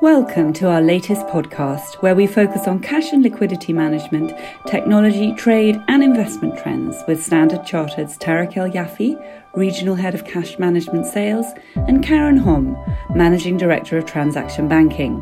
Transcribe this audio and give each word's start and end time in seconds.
Welcome 0.00 0.52
to 0.52 0.68
our 0.68 0.80
latest 0.80 1.26
podcast, 1.26 1.94
where 2.02 2.14
we 2.14 2.28
focus 2.28 2.68
on 2.68 2.78
cash 2.78 3.12
and 3.12 3.20
liquidity 3.20 3.72
management, 3.72 4.32
technology, 4.64 5.34
trade, 5.34 5.82
and 5.88 6.04
investment 6.04 6.56
trends 6.56 7.02
with 7.08 7.20
Standard 7.20 7.66
Chartered's 7.66 8.16
Tarek 8.16 8.56
El 8.56 8.70
Yafi, 8.70 9.20
Regional 9.54 9.96
Head 9.96 10.14
of 10.14 10.24
Cash 10.24 10.56
Management 10.56 11.04
Sales, 11.04 11.46
and 11.74 12.04
Karen 12.04 12.36
Hom, 12.36 12.76
Managing 13.16 13.56
Director 13.56 13.98
of 13.98 14.06
Transaction 14.06 14.68
Banking. 14.68 15.18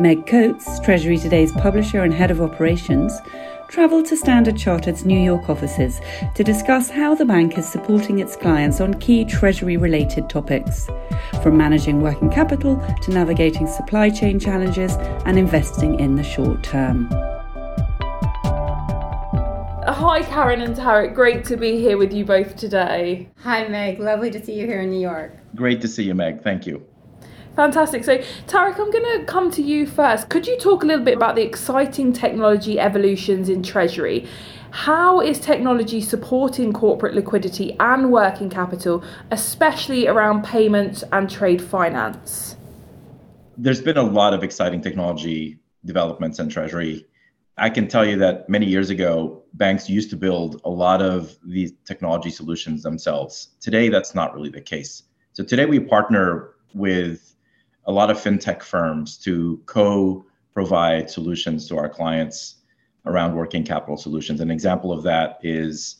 Meg 0.00 0.26
Coates, 0.26 0.80
Treasury 0.80 1.18
Today's 1.18 1.52
publisher 1.52 2.02
and 2.02 2.12
Head 2.12 2.32
of 2.32 2.40
Operations, 2.40 3.16
travelled 3.68 4.06
to 4.06 4.16
Standard 4.16 4.56
Chartered's 4.56 5.04
New 5.04 5.18
York 5.18 5.48
offices 5.48 6.00
to 6.34 6.44
discuss 6.44 6.88
how 6.88 7.14
the 7.14 7.24
bank 7.24 7.58
is 7.58 7.68
supporting 7.68 8.18
its 8.18 8.36
clients 8.36 8.80
on 8.80 8.94
key 8.94 9.24
Treasury 9.24 9.76
related 9.76 10.30
topics, 10.30 10.88
from 11.42 11.56
managing 11.56 12.00
working 12.00 12.30
capital 12.30 12.76
to 13.02 13.10
navigating 13.10 13.66
supply 13.66 14.10
chain 14.10 14.38
challenges 14.38 14.94
and 15.24 15.38
investing 15.38 15.98
in 15.98 16.16
the 16.16 16.24
short 16.24 16.62
term. 16.62 17.08
Hi, 19.88 20.22
Karen 20.22 20.60
and 20.60 20.76
Tarek. 20.76 21.14
Great 21.14 21.44
to 21.44 21.56
be 21.56 21.78
here 21.78 21.96
with 21.96 22.12
you 22.12 22.24
both 22.24 22.56
today. 22.56 23.28
Hi, 23.38 23.68
Meg. 23.68 24.00
Lovely 24.00 24.30
to 24.30 24.44
see 24.44 24.54
you 24.54 24.66
here 24.66 24.80
in 24.80 24.90
New 24.90 25.00
York. 25.00 25.32
Great 25.54 25.80
to 25.80 25.88
see 25.88 26.02
you, 26.02 26.14
Meg. 26.14 26.42
Thank 26.42 26.66
you. 26.66 26.84
Fantastic. 27.56 28.04
So, 28.04 28.18
Tarek, 28.46 28.78
I'm 28.78 28.90
going 28.90 29.18
to 29.18 29.24
come 29.24 29.50
to 29.52 29.62
you 29.62 29.86
first. 29.86 30.28
Could 30.28 30.46
you 30.46 30.58
talk 30.58 30.84
a 30.84 30.86
little 30.86 31.04
bit 31.04 31.16
about 31.16 31.36
the 31.36 31.42
exciting 31.42 32.12
technology 32.12 32.78
evolutions 32.78 33.48
in 33.48 33.62
Treasury? 33.62 34.28
How 34.72 35.22
is 35.22 35.40
technology 35.40 36.02
supporting 36.02 36.74
corporate 36.74 37.14
liquidity 37.14 37.74
and 37.80 38.12
working 38.12 38.50
capital, 38.50 39.02
especially 39.30 40.06
around 40.06 40.44
payments 40.44 41.02
and 41.12 41.30
trade 41.30 41.62
finance? 41.62 42.56
There's 43.56 43.80
been 43.80 43.96
a 43.96 44.02
lot 44.02 44.34
of 44.34 44.44
exciting 44.44 44.82
technology 44.82 45.58
developments 45.86 46.38
in 46.38 46.50
Treasury. 46.50 47.06
I 47.56 47.70
can 47.70 47.88
tell 47.88 48.04
you 48.04 48.18
that 48.18 48.50
many 48.50 48.66
years 48.66 48.90
ago, 48.90 49.42
banks 49.54 49.88
used 49.88 50.10
to 50.10 50.16
build 50.16 50.60
a 50.66 50.70
lot 50.70 51.00
of 51.00 51.34
these 51.42 51.72
technology 51.86 52.28
solutions 52.28 52.82
themselves. 52.82 53.48
Today, 53.60 53.88
that's 53.88 54.14
not 54.14 54.34
really 54.34 54.50
the 54.50 54.60
case. 54.60 55.04
So, 55.32 55.42
today 55.42 55.64
we 55.64 55.80
partner 55.80 56.50
with 56.74 57.35
a 57.86 57.92
lot 57.92 58.10
of 58.10 58.18
fintech 58.18 58.62
firms 58.62 59.16
to 59.18 59.60
co 59.66 60.24
provide 60.52 61.10
solutions 61.10 61.68
to 61.68 61.76
our 61.76 61.88
clients 61.88 62.56
around 63.04 63.34
working 63.34 63.62
capital 63.62 63.96
solutions. 63.96 64.40
An 64.40 64.50
example 64.50 64.90
of 64.90 65.02
that 65.04 65.38
is 65.42 65.96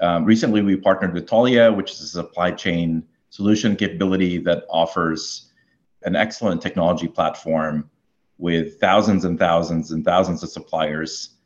um, 0.00 0.24
recently 0.24 0.62
we 0.62 0.76
partnered 0.76 1.14
with 1.14 1.26
Taulia, 1.26 1.74
which 1.74 1.92
is 1.92 2.00
a 2.00 2.06
supply 2.06 2.50
chain 2.50 3.04
solution 3.30 3.76
capability 3.76 4.38
that 4.38 4.64
offers 4.70 5.52
an 6.04 6.16
excellent 6.16 6.62
technology 6.62 7.06
platform 7.06 7.90
with 8.38 8.80
thousands 8.80 9.24
and 9.24 9.38
thousands 9.38 9.90
and 9.90 10.04
thousands 10.04 10.42
of 10.42 10.48
suppliers 10.48 11.36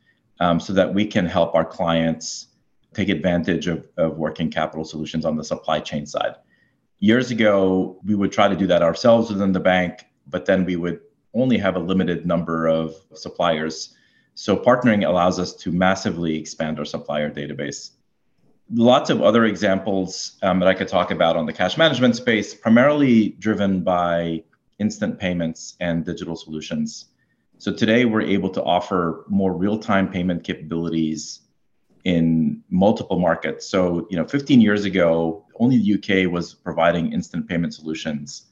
um, 0.41 0.61
so 0.61 0.73
that 0.73 0.93
we 0.93 1.07
can 1.07 1.27
help 1.27 1.55
our 1.55 1.65
clients 1.65 2.49
take 2.95 3.09
advantage 3.09 3.67
of, 3.67 3.89
of 3.97 4.19
working 4.19 4.51
capital 4.51 4.85
solutions 4.85 5.25
on 5.25 5.37
the 5.37 5.45
supply 5.45 5.81
chain 5.81 6.07
side 6.07 6.37
years 7.03 7.33
ago, 7.33 7.99
we 8.05 8.15
would 8.15 8.31
try 8.31 8.47
to 8.47 8.55
do 8.55 8.69
that 8.69 8.81
ourselves 8.81 9.29
within 9.29 9.51
the 9.53 9.61
bank, 9.61 10.07
but 10.29 10.47
then 10.47 10.65
we 10.65 10.77
would 10.77 11.01
only 11.35 11.59
have 11.59 11.75
a 11.75 11.81
limited 11.81 12.25
number 12.25 12.69
of 12.69 12.95
suppliers. 13.15 13.95
So 14.35 14.57
partnering 14.57 15.07
allows 15.07 15.41
us 15.41 15.53
to 15.57 15.73
massively 15.73 16.39
expand 16.39 16.79
our 16.79 16.85
supplier 16.85 17.29
database. 17.29 17.91
Lots 18.73 19.11
of 19.11 19.21
other 19.21 19.45
examples 19.45 20.39
um, 20.43 20.61
that 20.61 20.69
I 20.69 20.75
could 20.75 20.87
talk 20.87 21.11
about 21.11 21.37
on 21.37 21.45
the 21.45 21.53
cash 21.53 21.77
management 21.77 22.15
space, 22.15 22.55
primarily 22.55 23.31
driven 23.31 23.83
by 23.83 24.45
instant 24.79 25.19
payments 25.19 25.77
and 25.81 26.05
digital 26.05 26.37
solutions. 26.37 27.07
So 27.59 27.73
today 27.73 28.05
we're 28.05 28.23
able 28.23 28.51
to 28.51 28.63
offer 28.63 29.25
more 29.29 29.53
real-time 29.53 30.09
payment 30.09 30.45
capabilities 30.45 31.41
in 32.05 32.63
multiple 32.71 33.19
markets. 33.19 33.67
So, 33.67 34.07
you 34.11 34.17
know, 34.17 34.27
15 34.27 34.61
years 34.61 34.85
ago, 34.85 35.45
only 35.61 35.79
the 35.79 35.95
UK 35.95 36.31
was 36.31 36.55
providing 36.55 37.13
instant 37.13 37.49
payment 37.49 37.75
solutions. 37.75 38.47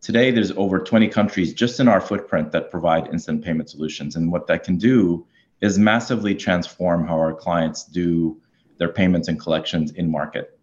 Today, 0.00 0.30
there's 0.30 0.52
over 0.52 0.78
20 0.78 1.08
countries 1.08 1.52
just 1.52 1.80
in 1.80 1.88
our 1.88 2.00
footprint 2.00 2.52
that 2.52 2.70
provide 2.70 3.08
instant 3.08 3.44
payment 3.44 3.68
solutions. 3.68 4.16
And 4.16 4.30
what 4.32 4.46
that 4.46 4.64
can 4.64 4.76
do 4.76 5.26
is 5.60 5.78
massively 5.78 6.34
transform 6.34 7.06
how 7.06 7.16
our 7.16 7.34
clients 7.34 7.84
do 7.84 8.40
their 8.78 8.88
payments 8.88 9.28
and 9.28 9.40
collections 9.40 9.90
in 9.92 10.10
market. 10.10 10.58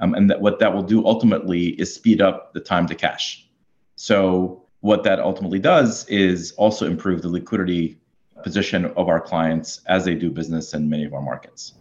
Um, 0.00 0.14
and 0.14 0.30
that 0.30 0.40
what 0.40 0.58
that 0.60 0.74
will 0.74 0.82
do 0.82 1.04
ultimately 1.04 1.68
is 1.80 1.94
speed 1.94 2.20
up 2.20 2.54
the 2.54 2.60
time 2.60 2.86
to 2.86 2.94
cash. 2.94 3.46
So, 3.96 4.64
what 4.80 5.02
that 5.02 5.18
ultimately 5.18 5.58
does 5.58 6.06
is 6.06 6.52
also 6.52 6.86
improve 6.86 7.20
the 7.20 7.28
liquidity 7.28 7.98
position 8.42 8.86
of 8.96 9.08
our 9.08 9.20
clients 9.20 9.80
as 9.86 10.04
they 10.04 10.14
do 10.14 10.30
business 10.30 10.74
in 10.74 10.88
many 10.88 11.04
of 11.04 11.14
our 11.14 11.22
markets. 11.22 11.74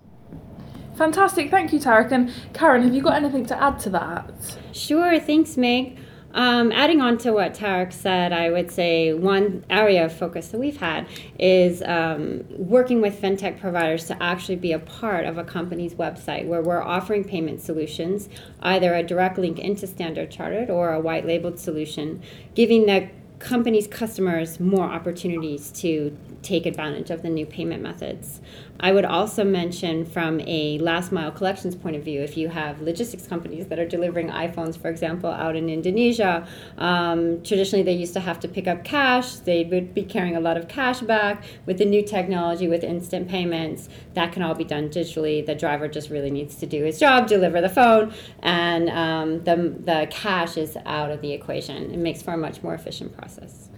Fantastic, 0.96 1.52
thank 1.52 1.72
you, 1.72 1.80
Tarek. 1.80 2.12
And 2.12 2.34
Karen, 2.54 2.82
have 2.82 2.94
you 2.94 3.04
got 3.04 3.14
anything 3.14 3.46
to 3.48 3.62
add 3.62 3.80
to 3.82 3.90
that? 3.92 4.34
Sure, 4.72 5.20
thanks, 5.20 5.56
Meg. 5.56 6.00
Um, 6.34 6.72
adding 6.72 7.02
on 7.02 7.18
to 7.20 7.32
what 7.32 7.54
Tarek 7.54 7.94
said, 7.94 8.34
I 8.34 8.52
would 8.52 8.70
say 8.70 9.14
one 9.14 9.66
area 9.70 10.06
of 10.06 10.14
focus 10.14 10.50
that 10.50 10.60
we've 10.60 10.78
had 10.78 11.08
is 11.40 11.82
um, 11.84 12.44
working 12.50 13.02
with 13.02 13.20
fintech 13.20 13.60
providers 13.60 14.06
to 14.06 14.22
actually 14.22 14.58
be 14.58 14.74
a 14.74 14.80
part 14.80 15.26
of 15.26 15.38
a 15.38 15.44
company's 15.44 15.96
website 15.96 16.46
where 16.46 16.62
we're 16.62 16.84
offering 16.84 17.24
payment 17.24 17.62
solutions, 17.62 18.30
either 18.62 18.94
a 18.94 19.02
direct 19.02 19.38
link 19.38 19.58
into 19.58 19.88
Standard 19.88 20.30
Chartered 20.30 20.70
or 20.70 20.94
a 20.94 21.00
white 21.00 21.26
labeled 21.26 21.60
solution, 21.60 22.22
giving 22.54 22.86
the 22.86 23.10
company's 23.40 23.88
customers 23.88 24.60
more 24.60 24.86
opportunities 24.86 25.72
to 25.72 26.18
take 26.42 26.66
advantage 26.66 27.12
of 27.12 27.22
the 27.22 27.30
new 27.30 27.46
payment 27.46 27.84
methods. 27.84 28.42
I 28.80 28.92
would 28.92 29.06
also 29.06 29.44
mention 29.44 30.06
from 30.06 30.40
a 30.42 30.78
last 30.80 31.12
mile 31.12 31.32
collections 31.32 31.76
point 31.76 31.96
of 31.96 32.04
view, 32.04 32.22
if 32.22 32.38
you 32.38 32.50
have 32.50 32.82
logistics 32.82 33.26
companies 33.26 33.68
that 33.68 33.80
are 33.80 33.88
delivering 33.88 34.30
iPhones, 34.30 34.78
for 34.78 34.90
example, 34.90 35.32
out 35.32 35.56
in 35.56 35.70
Indonesia, 35.70 36.48
um, 36.78 37.42
traditionally 37.44 37.84
they 37.84 37.94
used 37.94 38.14
to 38.14 38.20
have 38.20 38.40
to 38.42 38.48
pick 38.48 38.68
up 38.68 38.84
cash. 38.84 39.38
They 39.38 39.64
would 39.64 39.94
be 39.94 40.04
carrying 40.04 40.36
a 40.36 40.40
lot 40.40 40.58
of 40.58 40.68
cash 40.68 41.00
back. 41.02 41.44
With 41.66 41.80
the 41.80 41.86
new 41.86 42.04
technology, 42.04 42.68
with 42.68 42.84
instant 42.84 43.28
payments, 43.28 43.90
that 44.14 44.32
can 44.32 44.44
all 44.44 44.54
be 44.54 44.64
done 44.64 44.90
digitally. 44.90 45.46
The 45.46 45.56
driver 45.56 45.88
just 45.88 46.10
really 46.10 46.32
needs 46.32 46.56
to 46.58 46.66
do 46.66 46.84
his 46.84 47.00
job, 47.00 47.28
deliver 47.28 47.62
the 47.62 47.70
phone, 47.70 48.14
and 48.42 48.90
um, 48.90 49.44
the, 49.44 49.56
the 49.80 50.08
cash 50.12 50.58
is 50.58 50.78
out 50.86 51.12
of 51.12 51.22
the 51.22 51.32
equation. 51.34 51.92
It 51.92 51.98
makes 51.98 52.22
for 52.22 52.34
a 52.34 52.38
much 52.38 52.62
more 52.62 52.76
efficient 52.76 53.18
process. 53.18 53.70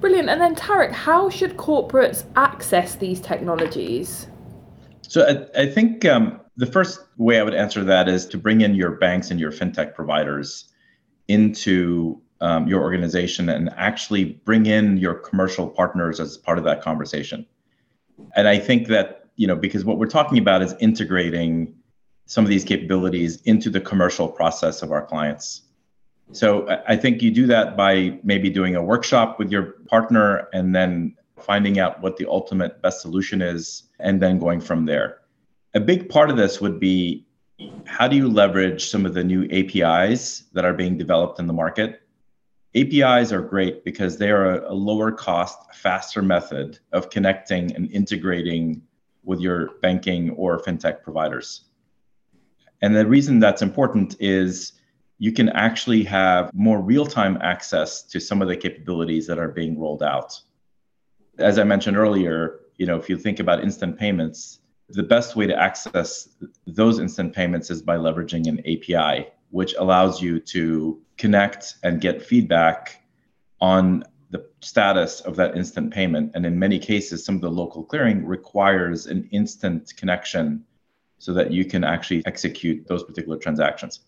Brilliant. 0.00 0.28
And 0.28 0.40
then, 0.40 0.54
Tarek, 0.54 0.92
how 0.92 1.28
should 1.28 1.56
corporates 1.56 2.24
access 2.36 2.94
these 2.94 3.20
technologies? 3.20 4.28
So, 5.02 5.26
I, 5.26 5.62
I 5.62 5.66
think 5.66 6.04
um, 6.04 6.40
the 6.56 6.66
first 6.66 7.00
way 7.16 7.40
I 7.40 7.42
would 7.42 7.54
answer 7.54 7.82
that 7.84 8.08
is 8.08 8.26
to 8.26 8.38
bring 8.38 8.60
in 8.60 8.74
your 8.74 8.92
banks 8.92 9.30
and 9.30 9.40
your 9.40 9.52
fintech 9.52 9.94
providers 9.94 10.72
into 11.28 12.20
um, 12.40 12.68
your 12.68 12.82
organization 12.82 13.48
and 13.48 13.70
actually 13.76 14.24
bring 14.24 14.66
in 14.66 14.96
your 14.98 15.14
commercial 15.14 15.68
partners 15.68 16.20
as 16.20 16.36
part 16.36 16.58
of 16.58 16.64
that 16.64 16.82
conversation. 16.82 17.46
And 18.36 18.48
I 18.48 18.58
think 18.58 18.88
that, 18.88 19.26
you 19.36 19.46
know, 19.46 19.56
because 19.56 19.84
what 19.84 19.98
we're 19.98 20.06
talking 20.06 20.38
about 20.38 20.62
is 20.62 20.74
integrating 20.80 21.74
some 22.26 22.44
of 22.44 22.50
these 22.50 22.64
capabilities 22.64 23.40
into 23.42 23.70
the 23.70 23.80
commercial 23.80 24.28
process 24.28 24.82
of 24.82 24.92
our 24.92 25.04
clients. 25.04 25.62
So 26.32 26.68
I 26.86 26.96
think 26.96 27.22
you 27.22 27.30
do 27.30 27.46
that 27.46 27.76
by 27.76 28.18
maybe 28.22 28.50
doing 28.50 28.76
a 28.76 28.82
workshop 28.82 29.38
with 29.38 29.50
your 29.50 29.76
partner 29.88 30.48
and 30.52 30.74
then 30.74 31.16
finding 31.38 31.78
out 31.78 32.02
what 32.02 32.16
the 32.16 32.26
ultimate 32.28 32.82
best 32.82 33.00
solution 33.00 33.40
is 33.40 33.84
and 33.98 34.20
then 34.20 34.38
going 34.38 34.60
from 34.60 34.84
there. 34.84 35.20
A 35.74 35.80
big 35.80 36.08
part 36.08 36.30
of 36.30 36.36
this 36.36 36.60
would 36.60 36.78
be 36.78 37.26
how 37.86 38.06
do 38.06 38.16
you 38.16 38.28
leverage 38.28 38.86
some 38.86 39.04
of 39.06 39.14
the 39.14 39.24
new 39.24 39.48
APIs 39.50 40.44
that 40.52 40.64
are 40.64 40.74
being 40.74 40.96
developed 40.96 41.40
in 41.40 41.46
the 41.46 41.52
market? 41.52 42.02
APIs 42.74 43.32
are 43.32 43.40
great 43.40 43.84
because 43.84 44.18
they 44.18 44.30
are 44.30 44.62
a, 44.64 44.74
lower 44.74 45.10
cost, 45.10 45.58
faster 45.74 46.22
method 46.22 46.78
of 46.92 47.10
connecting 47.10 47.74
and 47.74 47.90
integrating 47.90 48.82
with 49.24 49.40
your 49.40 49.70
banking 49.82 50.30
or 50.30 50.60
fintech 50.60 51.02
providers. 51.02 51.62
And 52.82 52.94
the 52.94 53.06
reason 53.06 53.40
that's 53.40 53.62
important 53.62 54.16
is 54.20 54.72
you 55.18 55.32
can 55.32 55.48
actually 55.50 56.04
have 56.04 56.52
more 56.54 56.80
real-time 56.80 57.38
access 57.42 58.02
to 58.02 58.20
some 58.20 58.40
of 58.40 58.48
the 58.48 58.56
capabilities 58.56 59.26
that 59.26 59.38
are 59.38 59.48
being 59.48 59.78
rolled 59.78 60.02
out. 60.02 60.40
As 61.38 61.58
I 61.58 61.64
mentioned 61.64 61.96
earlier, 61.96 62.60
you 62.76 62.86
know, 62.86 62.96
if 62.96 63.10
you 63.10 63.18
think 63.18 63.40
about 63.40 63.62
instant 63.62 63.98
payments, 63.98 64.60
the 64.90 65.02
best 65.02 65.34
way 65.36 65.46
to 65.46 65.60
access 65.60 66.28
those 66.66 67.00
instant 67.00 67.34
payments 67.34 67.70
is 67.70 67.82
by 67.82 67.96
leveraging 67.96 68.46
an 68.46 68.60
API, 68.60 69.28
which 69.50 69.74
allows 69.78 70.22
you 70.22 70.38
to 70.40 71.00
connect 71.16 71.74
and 71.82 72.00
get 72.00 72.22
feedback 72.22 73.02
on 73.60 74.04
the 74.30 74.46
status 74.60 75.20
of 75.20 75.34
that 75.36 75.56
instant 75.56 75.92
payment. 75.92 76.30
And 76.34 76.46
in 76.46 76.58
many 76.58 76.78
cases, 76.78 77.24
some 77.24 77.34
of 77.34 77.40
the 77.40 77.50
local 77.50 77.82
clearing 77.82 78.24
requires 78.24 79.06
an 79.06 79.28
instant 79.32 79.94
connection 79.96 80.64
so 81.18 81.32
that 81.34 81.50
you 81.50 81.64
can 81.64 81.82
actually 81.82 82.24
execute 82.24 82.86
those 82.86 83.02
particular 83.02 83.36
transactions 83.36 84.00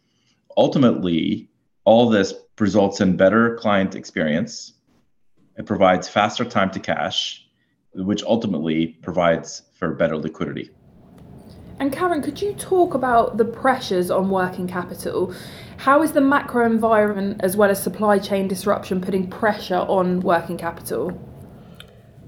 ultimately, 0.56 1.48
All 1.84 2.08
this 2.10 2.34
results 2.60 3.00
in 3.00 3.16
better 3.16 3.56
client 3.56 3.94
experience. 3.94 4.74
It 5.56 5.66
provides 5.66 6.08
faster 6.08 6.44
time 6.44 6.70
to 6.72 6.78
cash, 6.78 7.48
which 7.94 8.22
ultimately 8.22 8.98
provides 9.02 9.62
for 9.74 9.94
better 9.94 10.16
liquidity. 10.16 10.70
And 11.78 11.90
Karen, 11.90 12.22
could 12.22 12.42
you 12.42 12.52
talk 12.52 12.92
about 12.92 13.38
the 13.38 13.44
pressures 13.46 14.10
on 14.10 14.28
working 14.28 14.68
capital? 14.68 15.34
How 15.78 16.02
is 16.02 16.12
the 16.12 16.20
macro 16.20 16.66
environment 16.66 17.40
as 17.40 17.56
well 17.56 17.70
as 17.70 17.82
supply 17.82 18.18
chain 18.18 18.46
disruption 18.46 19.00
putting 19.00 19.30
pressure 19.30 19.86
on 19.88 20.20
working 20.20 20.58
capital? 20.58 21.18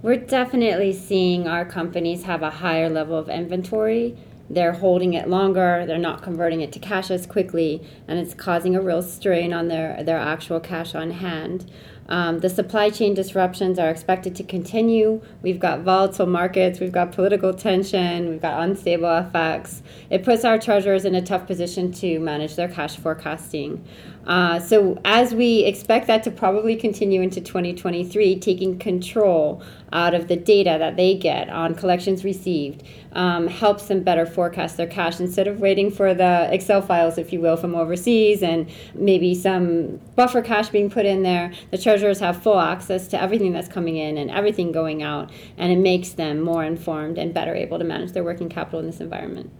We're 0.01 0.17
definitely 0.17 0.95
seeing 0.95 1.47
our 1.47 1.67
companies 1.67 2.25
have 2.25 2.43
a 2.43 2.51
higher 2.51 2.89
level 2.89 3.19
of 3.19 3.29
inventory. 3.29 4.17
They're 4.53 4.75
holding 4.75 5.15
it 5.15 5.29
longer, 5.29 5.85
they're 5.87 5.97
not 5.97 6.21
converting 6.21 6.61
it 6.61 6.73
to 6.73 6.79
cash 6.79 7.11
as 7.11 7.27
quickly, 7.27 7.83
and 8.07 8.19
it's 8.19 8.35
causing 8.35 8.77
a 8.77 8.83
real 8.83 9.03
strain 9.03 9.55
on 9.55 9.69
their, 9.69 10.05
their 10.05 10.19
actual 10.19 10.61
cash 10.61 10.95
on 10.95 11.11
hand. 11.11 11.71
Um, 12.09 12.41
the 12.41 12.51
supply 12.51 12.91
chain 12.91 13.15
disruptions 13.15 13.79
are 13.79 13.89
expected 13.89 14.37
to 14.37 14.45
continue. 14.45 15.23
We've 15.41 15.59
got 15.59 15.81
volatile 15.81 16.27
markets, 16.27 16.81
we've 16.81 16.93
got 16.93 17.13
political 17.13 17.55
tension, 17.55 18.29
we've 18.29 18.43
got 18.43 18.63
unstable 18.63 19.07
FX. 19.07 19.81
It 20.11 20.23
puts 20.23 20.45
our 20.45 20.59
treasurers 20.59 21.07
in 21.07 21.15
a 21.15 21.23
tough 21.23 21.47
position 21.47 21.91
to 21.93 22.19
manage 22.19 22.55
their 22.55 22.69
cash 22.69 22.97
forecasting. 22.97 23.83
Uh, 24.27 24.61
so, 24.61 25.01
as 25.05 25.35
we 25.35 25.65
expect 25.65 26.07
that 26.07 26.23
to 26.23 26.31
probably 26.31 26.77
continue 26.77 27.21
into 27.23 27.41
2023, 27.41 28.39
taking 28.39 28.79
control 28.79 29.61
out 29.93 30.15
of 30.15 30.29
the 30.29 30.37
data 30.37 30.77
that 30.79 30.97
they 30.97 31.15
get 31.15 31.49
on 31.49 31.75
collections 31.75 32.25
received 32.25 32.83
um, 33.13 33.47
helps 33.49 33.87
them 33.87 34.03
better 34.03 34.25
forecast 34.25 34.77
their 34.77 34.87
cash 34.87 35.21
instead 35.21 35.49
of 35.49 35.61
waiting 35.61 35.91
for 35.91 36.15
the 36.15 36.49
Excel 36.53 36.81
files, 36.81 37.19
if 37.19 37.33
you 37.33 37.41
will, 37.41 37.57
from 37.57 37.75
overseas 37.75 38.43
and 38.43 38.71
maybe 38.95 39.35
some 39.35 40.01
buffer 40.15 40.41
cash 40.41 40.69
being 40.69 40.89
put 40.89 41.05
in 41.05 41.23
there. 41.25 41.53
The 41.71 41.79
treasurers 41.79 42.21
have 42.21 42.43
full 42.43 42.61
access 42.61 43.09
to 43.09 43.21
everything 43.21 43.53
that's 43.53 43.69
coming 43.69 43.97
in 43.97 44.17
and 44.19 44.31
everything 44.31 44.71
going 44.71 45.03
out, 45.03 45.31
and 45.59 45.73
it 45.73 45.79
makes 45.79 46.11
them 46.11 46.41
more 46.41 46.65
informed 46.65 47.19
and 47.19 47.35
better 47.35 47.55
able 47.55 47.79
to 47.79 47.85
manage 47.85 48.13
their 48.13 48.25
working 48.25 48.49
capital 48.49 48.79
in 48.81 48.87
this 48.87 49.01
environment. 49.01 49.51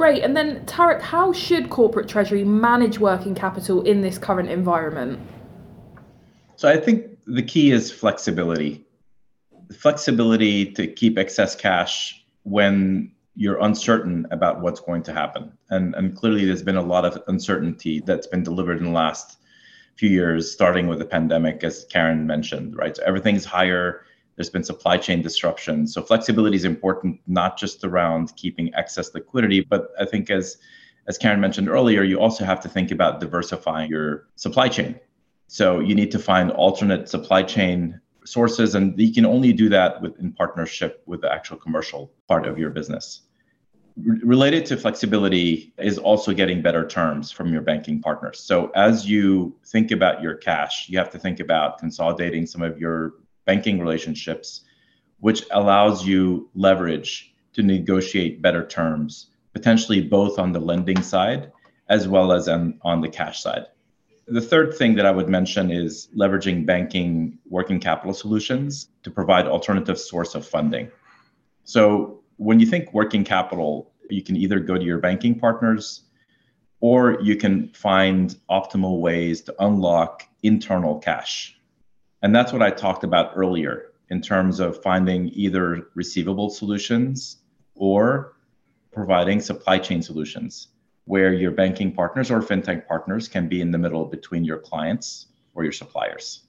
Great. 0.00 0.22
And 0.22 0.34
then, 0.34 0.64
Tarek, 0.64 1.02
how 1.02 1.30
should 1.30 1.68
corporate 1.68 2.08
treasury 2.08 2.42
manage 2.42 2.98
working 2.98 3.34
capital 3.34 3.82
in 3.82 4.00
this 4.00 4.16
current 4.16 4.48
environment? 4.48 5.20
So 6.56 6.70
I 6.70 6.78
think 6.78 7.18
the 7.26 7.42
key 7.42 7.70
is 7.70 7.92
flexibility. 7.92 8.82
Flexibility 9.76 10.72
to 10.72 10.86
keep 10.86 11.18
excess 11.18 11.54
cash 11.54 12.24
when 12.44 13.12
you're 13.36 13.58
uncertain 13.58 14.26
about 14.30 14.62
what's 14.62 14.80
going 14.80 15.02
to 15.02 15.12
happen. 15.12 15.52
And, 15.68 15.94
and 15.94 16.16
clearly, 16.16 16.46
there's 16.46 16.62
been 16.62 16.76
a 16.76 16.82
lot 16.82 17.04
of 17.04 17.22
uncertainty 17.26 18.00
that's 18.00 18.26
been 18.26 18.42
delivered 18.42 18.78
in 18.78 18.84
the 18.84 18.90
last 18.92 19.36
few 19.96 20.08
years, 20.08 20.50
starting 20.50 20.88
with 20.88 20.98
the 20.98 21.04
pandemic, 21.04 21.62
as 21.62 21.84
Karen 21.90 22.26
mentioned, 22.26 22.74
right? 22.74 22.96
So 22.96 23.02
everything's 23.02 23.44
higher 23.44 24.06
there's 24.40 24.48
been 24.48 24.64
supply 24.64 24.96
chain 24.96 25.20
disruption. 25.20 25.86
So 25.86 26.00
flexibility 26.00 26.56
is 26.56 26.64
important, 26.64 27.20
not 27.26 27.58
just 27.58 27.84
around 27.84 28.34
keeping 28.36 28.74
excess 28.74 29.12
liquidity, 29.12 29.60
but 29.60 29.88
I 30.00 30.06
think 30.06 30.30
as 30.30 30.56
as 31.06 31.18
Karen 31.18 31.42
mentioned 31.42 31.68
earlier, 31.68 32.02
you 32.04 32.18
also 32.18 32.46
have 32.46 32.58
to 32.60 32.68
think 32.70 32.90
about 32.90 33.20
diversifying 33.20 33.90
your 33.90 34.28
supply 34.36 34.70
chain. 34.70 34.98
So 35.48 35.80
you 35.80 35.94
need 35.94 36.10
to 36.12 36.18
find 36.18 36.50
alternate 36.52 37.06
supply 37.06 37.42
chain 37.42 38.00
sources, 38.24 38.74
and 38.74 38.98
you 38.98 39.12
can 39.12 39.26
only 39.26 39.52
do 39.52 39.68
that 39.68 40.00
with 40.00 40.18
in 40.18 40.32
partnership 40.32 41.02
with 41.04 41.20
the 41.20 41.30
actual 41.30 41.58
commercial 41.58 42.10
part 42.26 42.46
of 42.46 42.58
your 42.58 42.70
business. 42.70 43.20
related 44.24 44.64
to 44.66 44.76
flexibility 44.76 45.74
is 45.76 45.98
also 45.98 46.32
getting 46.32 46.62
better 46.62 46.86
terms 46.86 47.30
from 47.30 47.52
your 47.52 47.60
banking 47.60 48.00
partners. 48.00 48.40
So 48.40 48.70
as 48.74 49.06
you 49.06 49.54
think 49.66 49.90
about 49.90 50.22
your 50.22 50.36
cash, 50.36 50.88
you 50.88 50.96
have 50.96 51.10
to 51.10 51.18
think 51.18 51.40
about 51.40 51.78
consolidating 51.78 52.46
some 52.46 52.62
of 52.62 52.78
your 52.78 53.19
banking 53.44 53.80
relationships, 53.80 54.62
which 55.18 55.44
allows 55.50 56.06
you 56.06 56.48
leverage 56.54 57.34
to 57.52 57.62
negotiate 57.62 58.42
better 58.42 58.66
terms, 58.66 59.30
potentially 59.52 60.00
both 60.00 60.38
on 60.38 60.52
the 60.52 60.60
lending 60.60 61.02
side 61.02 61.52
as 61.88 62.06
well 62.06 62.32
as 62.32 62.48
on, 62.48 62.78
on 62.82 63.00
the 63.00 63.08
cash 63.08 63.42
side. 63.42 63.66
The 64.28 64.40
third 64.40 64.74
thing 64.74 64.94
that 64.94 65.06
I 65.06 65.10
would 65.10 65.28
mention 65.28 65.72
is 65.72 66.08
leveraging 66.16 66.64
banking 66.64 67.38
working 67.48 67.80
capital 67.80 68.14
solutions 68.14 68.88
to 69.02 69.10
provide 69.10 69.46
alternative 69.46 69.98
source 69.98 70.36
of 70.36 70.46
funding. 70.46 70.88
So 71.64 72.22
when 72.36 72.60
you 72.60 72.66
think 72.66 72.94
working 72.94 73.24
capital, 73.24 73.92
you 74.08 74.22
can 74.22 74.36
either 74.36 74.60
go 74.60 74.78
to 74.78 74.84
your 74.84 74.98
banking 74.98 75.38
partners 75.38 76.04
or 76.80 77.20
you 77.20 77.36
can 77.36 77.68
find 77.74 78.36
optimal 78.48 79.00
ways 79.00 79.42
to 79.42 79.54
unlock 79.58 80.22
internal 80.42 80.98
cash. 80.98 81.59
And 82.22 82.34
that's 82.34 82.52
what 82.52 82.62
I 82.62 82.70
talked 82.70 83.04
about 83.04 83.32
earlier 83.34 83.92
in 84.10 84.20
terms 84.20 84.60
of 84.60 84.82
finding 84.82 85.28
either 85.30 85.88
receivable 85.94 86.50
solutions 86.50 87.38
or 87.74 88.34
providing 88.92 89.40
supply 89.40 89.78
chain 89.78 90.02
solutions 90.02 90.68
where 91.04 91.32
your 91.32 91.50
banking 91.50 91.92
partners 91.92 92.30
or 92.30 92.40
fintech 92.40 92.86
partners 92.86 93.26
can 93.26 93.48
be 93.48 93.60
in 93.60 93.70
the 93.70 93.78
middle 93.78 94.04
between 94.04 94.44
your 94.44 94.58
clients 94.58 95.26
or 95.54 95.62
your 95.64 95.72
suppliers. 95.72 96.46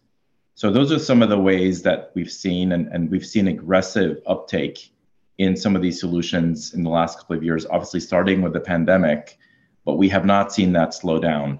So 0.55 0.71
those 0.71 0.91
are 0.91 0.99
some 0.99 1.23
of 1.23 1.29
the 1.29 1.39
ways 1.39 1.81
that 1.83 2.11
we've 2.13 2.31
seen, 2.31 2.73
and, 2.73 2.87
and 2.89 3.09
we've 3.09 3.25
seen 3.25 3.47
aggressive 3.47 4.21
uptake 4.27 4.93
in 5.37 5.55
some 5.55 5.75
of 5.75 5.81
these 5.81 5.99
solutions 5.99 6.73
in 6.73 6.83
the 6.83 6.89
last 6.89 7.17
couple 7.17 7.35
of 7.35 7.43
years, 7.43 7.65
obviously 7.65 7.99
starting 7.99 8.41
with 8.41 8.53
the 8.53 8.59
pandemic, 8.59 9.39
but 9.85 9.95
we 9.95 10.09
have 10.09 10.25
not 10.25 10.53
seen 10.53 10.73
that 10.73 10.93
slow 10.93 11.17
down 11.19 11.59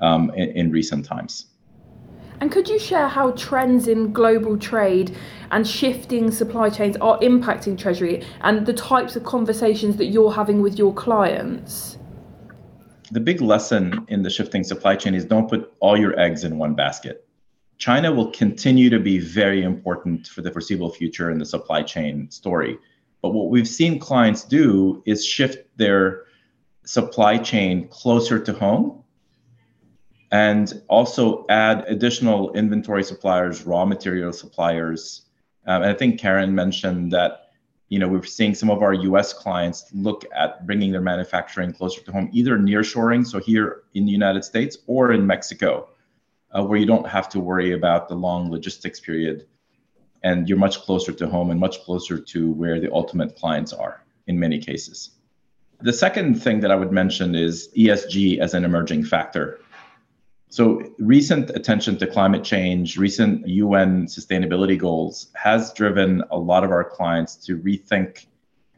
um, 0.00 0.30
in, 0.30 0.50
in 0.50 0.70
recent 0.72 1.04
times. 1.04 1.46
And 2.40 2.50
could 2.50 2.70
you 2.70 2.78
share 2.78 3.06
how 3.06 3.32
trends 3.32 3.86
in 3.86 4.12
global 4.12 4.56
trade 4.56 5.14
and 5.50 5.66
shifting 5.66 6.30
supply 6.30 6.70
chains 6.70 6.96
are 6.96 7.18
impacting 7.18 7.76
Treasury 7.76 8.24
and 8.40 8.64
the 8.64 8.72
types 8.72 9.14
of 9.14 9.24
conversations 9.24 9.96
that 9.96 10.06
you're 10.06 10.32
having 10.32 10.62
with 10.62 10.78
your 10.78 10.94
clients? 10.94 11.98
The 13.12 13.20
big 13.20 13.42
lesson 13.42 14.06
in 14.08 14.22
the 14.22 14.30
shifting 14.30 14.64
supply 14.64 14.96
chain 14.96 15.14
is 15.14 15.26
don't 15.26 15.50
put 15.50 15.70
all 15.80 15.98
your 15.98 16.18
eggs 16.18 16.44
in 16.44 16.56
one 16.56 16.74
basket. 16.74 17.26
China 17.76 18.10
will 18.12 18.30
continue 18.30 18.88
to 18.88 18.98
be 18.98 19.18
very 19.18 19.62
important 19.62 20.28
for 20.28 20.40
the 20.40 20.50
foreseeable 20.50 20.90
future 20.90 21.30
in 21.30 21.38
the 21.38 21.46
supply 21.46 21.82
chain 21.82 22.30
story. 22.30 22.78
But 23.20 23.30
what 23.30 23.50
we've 23.50 23.68
seen 23.68 23.98
clients 23.98 24.44
do 24.44 25.02
is 25.04 25.26
shift 25.26 25.66
their 25.76 26.22
supply 26.84 27.36
chain 27.36 27.88
closer 27.88 28.38
to 28.38 28.52
home 28.54 29.02
and 30.30 30.82
also 30.88 31.44
add 31.48 31.84
additional 31.88 32.52
inventory 32.52 33.02
suppliers, 33.02 33.62
raw 33.62 33.84
material 33.84 34.32
suppliers. 34.32 35.22
Um, 35.66 35.82
and 35.82 35.90
I 35.90 35.94
think 35.94 36.20
Karen 36.20 36.54
mentioned 36.54 37.12
that 37.12 37.50
you 37.88 37.98
know 37.98 38.08
we're 38.08 38.22
seeing 38.24 38.54
some 38.54 38.70
of 38.70 38.82
our 38.82 38.94
U.S. 38.94 39.32
clients 39.32 39.86
look 39.92 40.24
at 40.34 40.66
bringing 40.66 40.92
their 40.92 41.00
manufacturing 41.00 41.72
closer 41.72 42.00
to 42.02 42.12
home, 42.12 42.30
either 42.32 42.56
nearshoring, 42.58 43.26
so 43.26 43.38
here 43.38 43.82
in 43.94 44.06
the 44.06 44.12
United 44.12 44.44
States, 44.44 44.78
or 44.86 45.12
in 45.12 45.26
Mexico, 45.26 45.88
uh, 46.52 46.62
where 46.62 46.78
you 46.78 46.86
don't 46.86 47.06
have 47.06 47.28
to 47.30 47.40
worry 47.40 47.72
about 47.72 48.08
the 48.08 48.14
long 48.14 48.50
logistics 48.50 49.00
period, 49.00 49.46
and 50.22 50.48
you're 50.48 50.58
much 50.58 50.78
closer 50.80 51.12
to 51.12 51.26
home 51.26 51.50
and 51.50 51.58
much 51.58 51.82
closer 51.82 52.18
to 52.18 52.52
where 52.52 52.78
the 52.80 52.92
ultimate 52.92 53.34
clients 53.34 53.72
are 53.72 54.04
in 54.28 54.38
many 54.38 54.60
cases. 54.60 55.10
The 55.82 55.92
second 55.92 56.34
thing 56.40 56.60
that 56.60 56.70
I 56.70 56.76
would 56.76 56.92
mention 56.92 57.34
is 57.34 57.70
ESG 57.76 58.38
as 58.38 58.54
an 58.54 58.64
emerging 58.64 59.04
factor. 59.04 59.60
So, 60.52 60.82
recent 60.98 61.50
attention 61.50 61.96
to 61.98 62.08
climate 62.08 62.42
change, 62.42 62.98
recent 62.98 63.46
UN 63.46 64.06
sustainability 64.06 64.76
goals 64.76 65.28
has 65.36 65.72
driven 65.72 66.24
a 66.32 66.36
lot 66.36 66.64
of 66.64 66.72
our 66.72 66.82
clients 66.82 67.36
to 67.46 67.56
rethink 67.56 68.26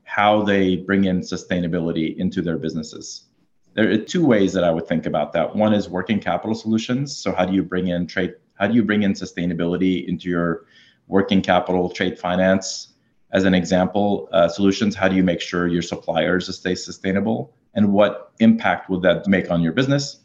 how 0.05 0.43
they 0.43 0.76
bring 0.76 1.05
in 1.05 1.21
sustainability 1.21 2.14
into 2.19 2.43
their 2.43 2.59
businesses. 2.59 3.25
There 3.73 3.91
are 3.91 3.97
two 3.97 4.23
ways 4.23 4.52
that 4.52 4.64
I 4.64 4.71
would 4.71 4.87
think 4.87 5.07
about 5.07 5.33
that. 5.33 5.57
One 5.57 5.73
is 5.73 5.88
working 5.88 6.21
capital 6.21 6.55
solutions. 6.55 7.17
So, 7.17 7.33
how 7.33 7.47
do 7.47 7.55
you 7.55 7.62
bring 7.62 7.88
in 7.88 8.07
trade? 8.07 8.35
How 8.57 8.67
do 8.67 8.75
you 8.75 8.83
bring 8.83 9.02
in 9.02 9.14
sustainability 9.14 10.07
into 10.07 10.29
your 10.29 10.67
working 11.07 11.41
capital, 11.41 11.88
trade 11.88 12.19
finance? 12.19 12.93
As 13.33 13.47
an 13.47 13.55
example, 13.55 14.29
uh, 14.33 14.47
solutions. 14.47 14.95
How 14.95 15.09
do 15.09 15.17
you 15.17 15.25
make 15.25 15.41
sure 15.41 15.69
your 15.69 15.81
suppliers 15.81 16.55
stay 16.55 16.75
sustainable? 16.75 17.55
And 17.73 17.95
what 17.95 18.33
impact 18.41 18.91
would 18.91 19.00
that 19.02 19.26
make 19.26 19.50
on 19.50 19.62
your 19.62 19.73
business? 19.73 20.22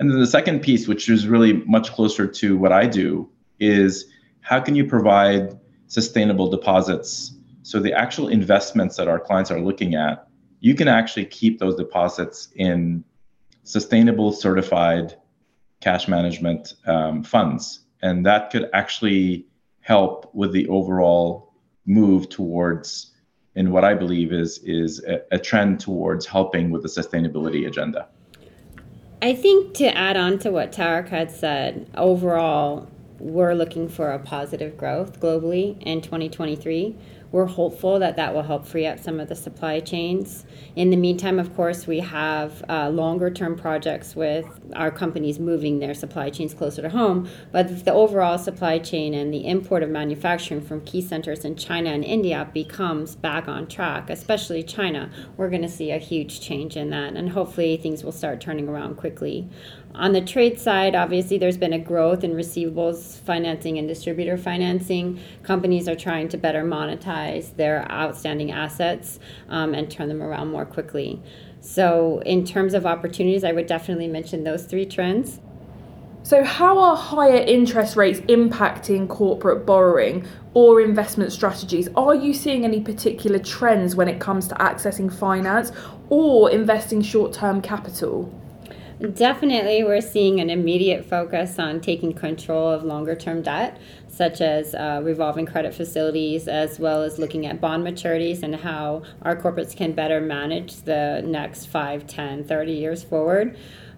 And 0.00 0.10
then 0.10 0.18
the 0.18 0.26
second 0.26 0.60
piece, 0.60 0.88
which 0.88 1.10
is 1.10 1.28
really 1.28 1.52
much 1.66 1.92
closer 1.92 2.26
to 2.26 2.56
what 2.56 2.72
I 2.72 2.86
do, 2.86 3.28
is 3.60 4.06
how 4.40 4.58
can 4.58 4.74
you 4.74 4.86
provide 4.86 5.60
sustainable 5.88 6.48
deposits? 6.48 7.36
So 7.62 7.80
the 7.80 7.92
actual 7.92 8.28
investments 8.28 8.96
that 8.96 9.08
our 9.08 9.20
clients 9.20 9.50
are 9.50 9.60
looking 9.60 9.94
at, 9.94 10.26
you 10.60 10.74
can 10.74 10.88
actually 10.88 11.26
keep 11.26 11.58
those 11.58 11.76
deposits 11.76 12.48
in 12.56 13.04
sustainable 13.64 14.32
certified 14.32 15.16
cash 15.80 16.08
management 16.08 16.74
um, 16.86 17.22
funds. 17.22 17.80
And 18.00 18.24
that 18.24 18.50
could 18.50 18.70
actually 18.72 19.46
help 19.80 20.34
with 20.34 20.52
the 20.52 20.66
overall 20.68 21.52
move 21.84 22.30
towards 22.30 23.12
in 23.54 23.70
what 23.70 23.84
I 23.84 23.92
believe 23.92 24.32
is 24.32 24.60
is 24.64 25.04
a, 25.04 25.20
a 25.32 25.38
trend 25.38 25.80
towards 25.80 26.24
helping 26.24 26.70
with 26.70 26.82
the 26.82 26.88
sustainability 26.88 27.66
agenda. 27.66 28.08
I 29.22 29.34
think 29.34 29.74
to 29.74 29.94
add 29.94 30.16
on 30.16 30.38
to 30.40 30.50
what 30.50 30.72
Tarek 30.72 31.08
had 31.08 31.30
said, 31.30 31.90
overall, 31.94 32.88
we're 33.18 33.52
looking 33.52 33.86
for 33.86 34.12
a 34.12 34.18
positive 34.18 34.78
growth 34.78 35.20
globally 35.20 35.76
in 35.82 36.00
2023. 36.00 36.96
We're 37.32 37.46
hopeful 37.46 38.00
that 38.00 38.16
that 38.16 38.34
will 38.34 38.42
help 38.42 38.66
free 38.66 38.86
up 38.86 38.98
some 38.98 39.20
of 39.20 39.28
the 39.28 39.36
supply 39.36 39.80
chains. 39.80 40.44
In 40.74 40.90
the 40.90 40.96
meantime, 40.96 41.38
of 41.38 41.54
course, 41.54 41.86
we 41.86 42.00
have 42.00 42.64
uh, 42.68 42.88
longer 42.88 43.30
term 43.30 43.56
projects 43.56 44.16
with 44.16 44.46
our 44.74 44.90
companies 44.90 45.38
moving 45.38 45.78
their 45.78 45.94
supply 45.94 46.30
chains 46.30 46.54
closer 46.54 46.82
to 46.82 46.90
home. 46.90 47.28
But 47.52 47.70
if 47.70 47.84
the 47.84 47.92
overall 47.92 48.36
supply 48.36 48.80
chain 48.80 49.14
and 49.14 49.32
the 49.32 49.46
import 49.46 49.82
of 49.84 49.90
manufacturing 49.90 50.60
from 50.60 50.80
key 50.84 51.02
centers 51.02 51.44
in 51.44 51.54
China 51.54 51.90
and 51.90 52.04
India 52.04 52.48
becomes 52.52 53.14
back 53.14 53.46
on 53.46 53.68
track, 53.68 54.10
especially 54.10 54.64
China, 54.64 55.10
we're 55.36 55.50
going 55.50 55.62
to 55.62 55.68
see 55.68 55.92
a 55.92 55.98
huge 55.98 56.40
change 56.40 56.76
in 56.76 56.90
that. 56.90 57.14
And 57.14 57.30
hopefully 57.30 57.76
things 57.76 58.02
will 58.02 58.12
start 58.12 58.40
turning 58.40 58.68
around 58.68 58.96
quickly. 58.96 59.48
On 59.94 60.12
the 60.12 60.20
trade 60.20 60.60
side, 60.60 60.94
obviously, 60.94 61.36
there's 61.36 61.56
been 61.56 61.72
a 61.72 61.78
growth 61.78 62.22
in 62.22 62.32
receivables 62.32 63.18
financing 63.20 63.76
and 63.76 63.88
distributor 63.88 64.38
financing. 64.38 65.18
Companies 65.42 65.88
are 65.88 65.96
trying 65.96 66.28
to 66.28 66.38
better 66.38 66.62
monetize 66.62 67.56
their 67.56 67.90
outstanding 67.90 68.52
assets 68.52 69.18
um, 69.48 69.74
and 69.74 69.90
turn 69.90 70.08
them 70.08 70.22
around 70.22 70.48
more 70.48 70.64
quickly. 70.64 71.20
So, 71.60 72.22
in 72.24 72.44
terms 72.44 72.72
of 72.72 72.86
opportunities, 72.86 73.42
I 73.42 73.50
would 73.50 73.66
definitely 73.66 74.06
mention 74.06 74.44
those 74.44 74.64
three 74.64 74.86
trends. 74.86 75.40
So, 76.22 76.44
how 76.44 76.78
are 76.78 76.96
higher 76.96 77.38
interest 77.38 77.96
rates 77.96 78.20
impacting 78.20 79.08
corporate 79.08 79.66
borrowing 79.66 80.24
or 80.54 80.80
investment 80.80 81.32
strategies? 81.32 81.88
Are 81.96 82.14
you 82.14 82.32
seeing 82.32 82.64
any 82.64 82.80
particular 82.80 83.40
trends 83.40 83.96
when 83.96 84.06
it 84.06 84.20
comes 84.20 84.46
to 84.48 84.54
accessing 84.54 85.12
finance 85.12 85.72
or 86.10 86.48
investing 86.50 87.02
short 87.02 87.32
term 87.32 87.60
capital? 87.60 88.32
Definitely, 89.00 89.82
we're 89.82 90.02
seeing 90.02 90.40
an 90.40 90.50
immediate 90.50 91.06
focus 91.06 91.58
on 91.58 91.80
taking 91.80 92.12
control 92.12 92.68
of 92.68 92.84
longer 92.84 93.14
term 93.14 93.40
debt, 93.40 93.78
such 94.08 94.42
as 94.42 94.74
uh, 94.74 95.00
revolving 95.02 95.46
credit 95.46 95.72
facilities, 95.72 96.46
as 96.46 96.78
well 96.78 97.02
as 97.02 97.18
looking 97.18 97.46
at 97.46 97.62
bond 97.62 97.82
maturities 97.82 98.42
and 98.42 98.54
how 98.54 99.02
our 99.22 99.34
corporates 99.34 99.74
can 99.74 99.92
better 99.92 100.20
manage 100.20 100.82
the 100.82 101.22
next 101.24 101.64
5, 101.66 102.06
10, 102.06 102.44
30 102.44 102.72
years 102.72 103.02
forward. 103.02 103.56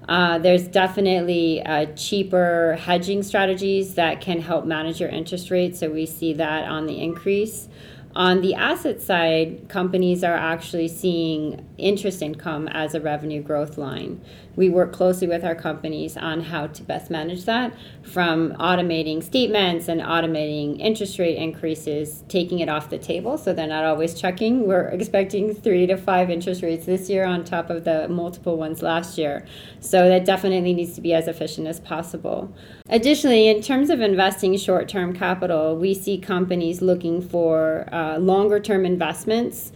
Uh, 0.09 0.39
there's 0.39 0.69
definitely 0.69 1.61
uh, 1.63 1.87
cheaper 1.97 2.77
hedging 2.81 3.25
strategies 3.25 3.95
that 3.95 4.21
can 4.21 4.41
help 4.41 4.65
manage 4.65 5.01
your 5.01 5.11
interest 5.11 5.51
rate, 5.51 5.75
so 5.75 5.91
we 5.91 6.07
see 6.07 6.33
that 6.33 6.69
on 6.69 6.87
the 6.87 7.03
increase. 7.03 7.69
On 8.15 8.43
the 8.43 8.55
asset 8.55 9.01
side, 9.01 9.71
companies 9.71 10.23
are 10.23 10.37
actually 10.37 10.89
seeing 10.89 11.67
interest 11.79 12.21
income 12.21 12.69
as 12.69 12.95
a 12.95 13.01
revenue 13.01 13.43
growth 13.43 13.79
line. 13.79 14.21
We 14.55 14.69
work 14.69 14.93
closely 14.93 15.27
with 15.27 15.45
our 15.45 15.55
companies 15.55 16.19
on 16.19 16.43
how 16.43 16.67
to 16.67 16.83
best 16.83 17.11
manage 17.11 17.47
that 17.47 17.75
from 18.03 18.53
automating 18.61 19.23
statements 19.23 19.89
and 19.89 20.03
automating 20.03 20.79
interest 20.79 21.19
rate 21.19 21.39
increases, 21.39 22.23
taking 22.29 22.59
it 22.59 22.69
off 22.69 22.91
the 22.91 22.99
table 22.99 23.39
so 23.39 23.55
they're 23.55 23.67
not 23.67 23.85
always 23.85 24.13
checking. 24.13 24.67
We're 24.69 24.89
expecting 24.89 25.55
three 25.55 25.87
to 25.87 25.97
five 25.97 26.29
interest 26.29 26.63
rates 26.63 26.85
this 26.85 27.09
year 27.09 27.25
on 27.25 27.45
top 27.45 27.71
of 27.71 27.85
the 27.85 28.09
multiple 28.09 28.59
ones 28.59 28.83
last 28.83 29.17
year. 29.17 29.47
So 29.81 30.11
that 30.11 30.27
definitely 30.27 30.75
needs 30.75 30.95
to 30.97 31.01
be 31.01 31.15
as 31.15 31.29
efficient 31.29 31.67
as 31.67 31.81
possible. 31.81 32.55
Additionally, 32.89 33.49
in 33.49 33.63
terms 33.63 33.91
of 33.91 34.01
investing 34.01 34.57
short 34.57 34.89
term 34.89 35.15
capital, 35.15 35.77
we 35.77 35.95
see 35.95 36.19
companies 36.19 36.83
looking 36.83 37.23
for 37.23 37.89
uh, 37.93 38.19
longer 38.19 38.59
term 38.59 38.85
investments 38.85 39.73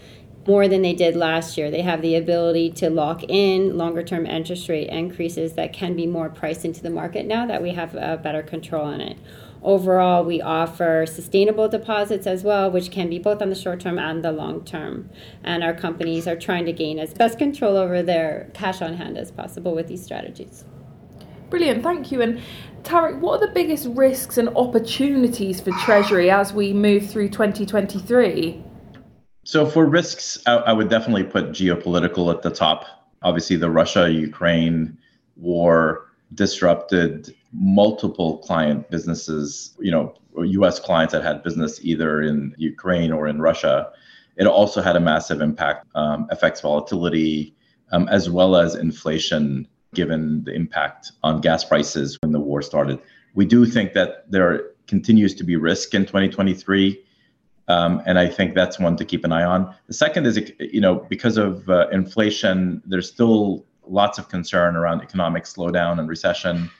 more 0.46 0.68
than 0.68 0.82
they 0.82 0.92
did 0.92 1.16
last 1.16 1.56
year. 1.56 1.70
They 1.70 1.82
have 1.82 2.02
the 2.02 2.16
ability 2.16 2.70
to 2.72 2.90
lock 2.90 3.22
in 3.24 3.76
longer 3.78 4.02
term 4.02 4.26
interest 4.26 4.68
rate 4.68 4.88
increases 4.88 5.54
that 5.54 5.72
can 5.72 5.94
be 5.94 6.06
more 6.06 6.28
priced 6.28 6.64
into 6.64 6.82
the 6.82 6.90
market 6.90 7.26
now 7.26 7.46
that 7.46 7.62
we 7.62 7.70
have 7.70 7.94
a 7.94 8.20
better 8.22 8.42
control 8.42 8.84
on 8.84 9.00
it. 9.00 9.16
Overall, 9.62 10.24
we 10.24 10.42
offer 10.42 11.06
sustainable 11.06 11.68
deposits 11.68 12.26
as 12.26 12.44
well, 12.44 12.70
which 12.70 12.90
can 12.90 13.08
be 13.08 13.18
both 13.18 13.40
on 13.40 13.48
the 13.48 13.54
short 13.54 13.80
term 13.80 13.98
and 13.98 14.24
the 14.24 14.30
long 14.30 14.64
term. 14.64 15.10
And 15.42 15.64
our 15.64 15.74
companies 15.74 16.28
are 16.28 16.36
trying 16.36 16.66
to 16.66 16.72
gain 16.72 16.98
as 16.98 17.14
best 17.14 17.38
control 17.38 17.76
over 17.76 18.02
their 18.02 18.50
cash 18.52 18.82
on 18.82 18.94
hand 18.94 19.16
as 19.16 19.30
possible 19.30 19.74
with 19.74 19.88
these 19.88 20.04
strategies. 20.04 20.64
Brilliant, 21.50 21.82
thank 21.82 22.10
you. 22.10 22.22
And 22.22 22.40
Tarek, 22.82 23.20
what 23.20 23.40
are 23.40 23.46
the 23.46 23.52
biggest 23.52 23.88
risks 23.90 24.38
and 24.38 24.48
opportunities 24.50 25.60
for 25.60 25.70
Treasury 25.72 26.30
as 26.30 26.52
we 26.52 26.72
move 26.72 27.08
through 27.08 27.30
2023? 27.30 28.62
So 29.44 29.66
for 29.66 29.86
risks, 29.86 30.38
I, 30.46 30.56
I 30.56 30.72
would 30.72 30.88
definitely 30.88 31.24
put 31.24 31.50
geopolitical 31.50 32.32
at 32.34 32.42
the 32.42 32.50
top. 32.50 32.84
Obviously, 33.22 33.56
the 33.56 33.70
Russia 33.70 34.10
Ukraine 34.10 34.98
war 35.36 36.06
disrupted 36.34 37.34
multiple 37.52 38.38
client 38.38 38.90
businesses, 38.90 39.76
you 39.78 39.90
know, 39.90 40.14
US 40.36 40.78
clients 40.78 41.12
that 41.12 41.22
had 41.22 41.42
business 41.42 41.80
either 41.82 42.20
in 42.20 42.54
Ukraine 42.58 43.12
or 43.12 43.26
in 43.26 43.40
Russia. 43.40 43.90
It 44.36 44.46
also 44.46 44.82
had 44.82 44.96
a 44.96 45.00
massive 45.00 45.40
impact, 45.40 45.86
um, 45.94 46.28
FX 46.32 46.60
volatility, 46.60 47.54
um, 47.92 48.08
as 48.08 48.28
well 48.28 48.56
as 48.56 48.74
inflation, 48.74 49.66
given 49.94 50.44
the 50.44 50.52
impact 50.52 51.12
on 51.22 51.40
gas 51.40 51.64
prices 51.64 52.18
when 52.22 52.32
the 52.32 52.40
war 52.40 52.62
started. 52.62 53.00
We 53.34 53.46
do 53.46 53.66
think 53.66 53.92
that 53.94 54.30
there 54.30 54.70
continues 54.86 55.34
to 55.36 55.44
be 55.44 55.56
risk 55.56 55.94
in 55.94 56.02
2023 56.02 57.02
um, 57.68 58.02
and 58.06 58.18
I 58.18 58.28
think 58.28 58.54
that's 58.54 58.78
one 58.78 58.96
to 58.96 59.04
keep 59.04 59.24
an 59.24 59.32
eye 59.32 59.44
on. 59.44 59.74
The 59.88 59.94
second 59.94 60.26
is, 60.26 60.52
you 60.60 60.80
know, 60.80 60.96
because 61.08 61.36
of 61.36 61.68
uh, 61.68 61.88
inflation, 61.88 62.82
there's 62.86 63.08
still 63.08 63.66
lots 63.86 64.18
of 64.18 64.28
concern 64.28 64.76
around 64.76 65.02
economic 65.02 65.44
slowdown 65.44 65.98
and 65.98 66.08
recession. 66.08 66.70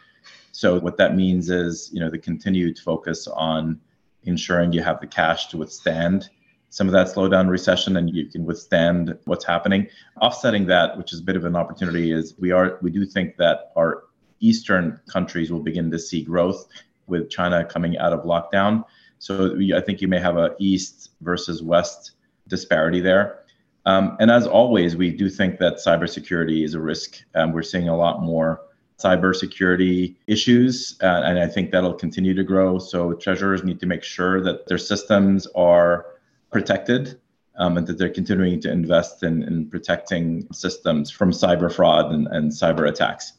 So 0.53 0.79
what 0.79 0.97
that 0.99 1.17
means 1.17 1.51
is, 1.51 1.91
you 1.93 2.01
know, 2.01 2.11
the 2.11 2.19
continued 2.19 2.79
focus 2.79 3.27
on 3.27 3.81
ensuring 4.23 4.73
you 4.73 4.83
have 4.83 5.01
the 5.01 5.07
cash 5.07 5.49
to 5.49 5.57
withstand 5.57 6.29
some 6.77 6.89
of 6.89 6.93
that 6.93 7.07
slowdown 7.07 7.49
recession 7.49 7.97
and 7.97 8.15
you 8.15 8.27
can 8.27 8.45
withstand 8.45 9.19
what's 9.25 9.47
happening. 9.47 9.89
Offsetting 10.21 10.67
that, 10.67 10.99
which 10.99 11.11
is 11.11 11.21
a 11.21 11.23
bit 11.23 11.35
of 11.35 11.47
an 11.47 11.57
opportunity, 11.57 12.13
is 12.13 12.35
we 12.39 12.51
are 12.53 12.79
we 12.83 12.91
do 12.91 13.07
think 13.07 13.39
that 13.39 13.73
our 13.77 14.03
eastern 14.41 15.01
countries 15.09 15.51
will 15.51 15.63
begin 15.63 15.91
to 15.91 15.99
see 15.99 16.23
growth 16.23 16.69
with 17.07 17.31
China 17.31 17.65
coming 17.65 17.97
out 17.97 18.13
of 18.13 18.25
lockdown. 18.25 18.85
So 19.21 19.57
I 19.75 19.81
think 19.81 20.03
you 20.03 20.09
may 20.09 20.21
have 20.21 20.37
a 20.37 20.55
east 20.59 21.13
versus 21.23 21.63
west 21.63 22.11
disparity 22.47 23.01
there. 23.01 23.39
Um, 23.87 24.15
and 24.21 24.31
as 24.31 24.47
always, 24.47 24.97
we 24.97 25.11
do 25.11 25.31
think 25.31 25.59
that 25.61 25.77
cybersecurity 25.77 26.63
is 26.63 26.75
a 26.75 26.81
risk. 26.81 27.23
Um, 27.35 27.53
we're 27.53 27.63
seeing 27.63 27.89
a 27.89 27.97
lot 27.97 28.21
more 28.21 28.61
cybersecurity 28.99 30.17
issues, 30.27 30.99
uh, 31.03 31.23
and 31.25 31.39
I 31.39 31.47
think 31.47 31.71
that'll 31.71 31.95
continue 31.95 32.35
to 32.35 32.45
grow. 32.45 32.79
So 32.79 33.15
treasurers 33.15 33.65
need 33.65 33.81
to 33.81 33.87
make 33.87 34.03
sure 34.03 34.43
that 34.43 34.67
their 34.67 34.77
systems 34.77 35.47
are 35.55 36.16
protected 36.51 37.21
um, 37.59 37.77
and 37.77 37.87
that 37.87 37.99
they're 37.99 38.11
continuing 38.11 38.61
to 38.61 38.71
invest 38.71 39.23
in, 39.23 39.43
in 39.43 39.69
protecting 39.69 40.47
systems 40.53 41.11
from 41.11 41.31
cyber 41.31 41.73
fraud 41.73 42.13
and, 42.13 42.27
and 42.29 42.51
cyber 42.51 42.89
attacks. 42.89 43.33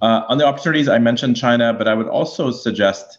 Uh, 0.00 0.22
on 0.28 0.38
the 0.38 0.46
opportunities, 0.46 0.88
I 0.88 0.98
mentioned 0.98 1.36
China, 1.36 1.72
but 1.72 1.88
I 1.88 1.94
would 1.94 2.08
also 2.08 2.50
suggest 2.50 3.18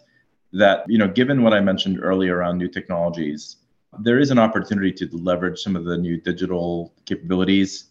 that, 0.54 0.84
you 0.88 0.98
know, 0.98 1.08
given 1.08 1.44
what 1.44 1.54
I 1.54 1.60
mentioned 1.60 2.00
earlier 2.02 2.38
around 2.38 2.58
new 2.58 2.68
technologies, 2.68 3.58
there 4.00 4.20
is 4.20 4.32
an 4.32 4.40
opportunity 4.40 4.92
to 4.92 5.10
leverage 5.18 5.60
some 5.60 5.76
of 5.76 5.86
the 5.86 5.98
new 5.98 6.20
digital 6.20 6.94
capabilities, 7.06 7.86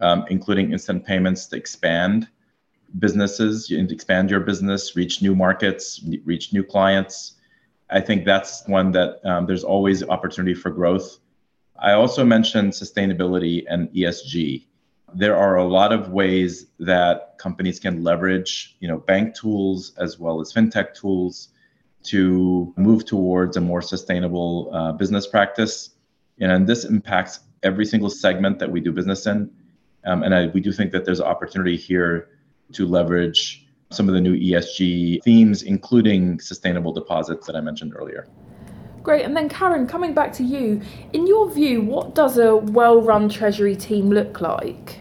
um, 0.00 0.24
including 0.28 0.72
instant 0.72 1.04
payments 1.04 1.46
to 1.46 1.56
expand 1.56 2.28
businesses, 2.98 3.70
and 3.70 3.92
expand 3.92 4.30
your 4.30 4.40
business, 4.40 4.96
reach 4.96 5.20
new 5.20 5.34
markets, 5.34 6.02
reach 6.24 6.52
new 6.52 6.64
clients. 6.64 7.34
I 7.90 8.00
think 8.00 8.24
that's 8.24 8.66
one 8.66 8.92
that 8.92 9.20
um, 9.24 9.46
there's 9.46 9.64
always 9.64 10.02
opportunity 10.02 10.54
for 10.54 10.70
growth. 10.70 11.18
I 11.78 11.92
also 11.92 12.24
mentioned 12.24 12.72
sustainability 12.72 13.64
and 13.68 13.88
ESG. 13.90 14.66
There 15.14 15.36
are 15.36 15.56
a 15.56 15.64
lot 15.64 15.92
of 15.92 16.10
ways 16.10 16.66
that 16.80 17.38
companies 17.38 17.80
can 17.80 18.02
leverage, 18.02 18.76
you 18.80 18.88
know, 18.88 18.98
bank 18.98 19.34
tools 19.34 19.92
as 19.96 20.18
well 20.18 20.40
as 20.40 20.52
fintech 20.52 20.94
tools 20.94 21.48
to 22.04 22.74
move 22.76 23.04
towards 23.06 23.56
a 23.56 23.60
more 23.60 23.80
sustainable 23.80 24.70
uh, 24.72 24.92
business 24.92 25.26
practice. 25.26 25.90
And 26.40 26.66
this 26.66 26.84
impacts 26.84 27.40
every 27.62 27.86
single 27.86 28.10
segment 28.10 28.58
that 28.58 28.70
we 28.70 28.80
do 28.80 28.92
business 28.92 29.26
in. 29.26 29.50
Um, 30.04 30.22
and 30.22 30.34
I, 30.34 30.46
we 30.48 30.60
do 30.60 30.72
think 30.72 30.92
that 30.92 31.04
there's 31.04 31.20
opportunity 31.20 31.76
here 31.76 32.28
to 32.72 32.86
leverage 32.86 33.66
some 33.90 34.08
of 34.08 34.14
the 34.14 34.20
new 34.20 34.36
ESG 34.36 35.22
themes, 35.22 35.62
including 35.62 36.40
sustainable 36.40 36.92
deposits 36.92 37.46
that 37.46 37.56
I 37.56 37.60
mentioned 37.60 37.94
earlier. 37.96 38.28
Great. 39.02 39.24
And 39.24 39.36
then, 39.36 39.48
Karen, 39.48 39.86
coming 39.86 40.12
back 40.12 40.32
to 40.34 40.44
you, 40.44 40.82
in 41.12 41.26
your 41.26 41.50
view, 41.50 41.80
what 41.80 42.14
does 42.14 42.36
a 42.36 42.56
well 42.56 43.00
run 43.00 43.28
Treasury 43.28 43.76
team 43.76 44.10
look 44.10 44.40
like? 44.40 45.00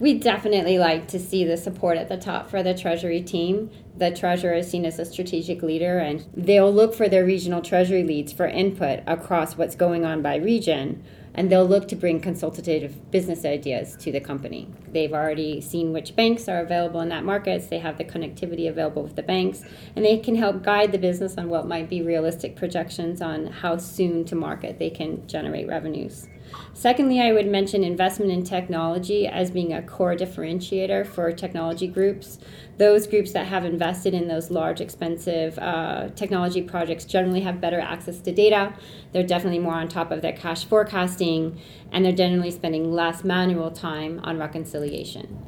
We 0.00 0.18
definitely 0.18 0.78
like 0.78 1.06
to 1.08 1.18
see 1.18 1.44
the 1.44 1.56
support 1.56 1.98
at 1.98 2.08
the 2.08 2.16
top 2.16 2.50
for 2.50 2.62
the 2.62 2.74
Treasury 2.74 3.20
team. 3.20 3.70
The 3.98 4.10
treasurer 4.10 4.54
is 4.54 4.68
seen 4.68 4.86
as 4.86 4.98
a 4.98 5.04
strategic 5.04 5.62
leader, 5.62 5.98
and 5.98 6.26
they'll 6.34 6.72
look 6.72 6.94
for 6.94 7.08
their 7.08 7.24
regional 7.24 7.60
treasury 7.60 8.02
leads 8.02 8.32
for 8.32 8.46
input 8.46 9.00
across 9.06 9.56
what's 9.56 9.76
going 9.76 10.04
on 10.04 10.22
by 10.22 10.36
region 10.36 11.04
and 11.34 11.50
they'll 11.50 11.66
look 11.66 11.88
to 11.88 11.96
bring 11.96 12.20
consultative 12.20 13.10
business 13.10 13.44
ideas 13.44 13.96
to 13.96 14.12
the 14.12 14.20
company. 14.20 14.68
They've 14.88 15.12
already 15.12 15.60
seen 15.60 15.92
which 15.92 16.14
banks 16.14 16.48
are 16.48 16.60
available 16.60 17.00
in 17.00 17.08
that 17.08 17.24
market, 17.24 17.62
so 17.62 17.68
they 17.68 17.78
have 17.78 17.98
the 17.98 18.04
connectivity 18.04 18.68
available 18.68 19.02
with 19.02 19.16
the 19.16 19.22
banks, 19.22 19.62
and 19.96 20.04
they 20.04 20.18
can 20.18 20.34
help 20.34 20.62
guide 20.62 20.92
the 20.92 20.98
business 20.98 21.38
on 21.38 21.48
what 21.48 21.66
might 21.66 21.88
be 21.88 22.02
realistic 22.02 22.56
projections 22.56 23.22
on 23.22 23.46
how 23.46 23.76
soon 23.76 24.24
to 24.26 24.34
market 24.34 24.78
they 24.78 24.90
can 24.90 25.26
generate 25.26 25.68
revenues. 25.68 26.28
Secondly, 26.74 27.20
I 27.20 27.32
would 27.32 27.46
mention 27.46 27.84
investment 27.84 28.32
in 28.32 28.42
technology 28.44 29.26
as 29.26 29.50
being 29.50 29.72
a 29.72 29.82
core 29.82 30.16
differentiator 30.16 31.06
for 31.06 31.30
technology 31.30 31.86
groups. 31.86 32.38
Those 32.78 33.06
groups 33.06 33.32
that 33.32 33.46
have 33.46 33.64
invested 33.64 34.14
in 34.14 34.26
those 34.26 34.50
large, 34.50 34.80
expensive 34.80 35.58
uh, 35.58 36.08
technology 36.16 36.62
projects 36.62 37.04
generally 37.04 37.40
have 37.40 37.60
better 37.60 37.78
access 37.78 38.18
to 38.20 38.32
data. 38.32 38.74
They're 39.12 39.22
definitely 39.22 39.60
more 39.60 39.74
on 39.74 39.88
top 39.88 40.10
of 40.10 40.22
their 40.22 40.32
cash 40.32 40.64
forecasting, 40.64 41.60
and 41.92 42.04
they're 42.04 42.12
generally 42.12 42.50
spending 42.50 42.92
less 42.92 43.22
manual 43.22 43.70
time 43.70 44.20
on 44.24 44.38
reconciliation. 44.38 45.38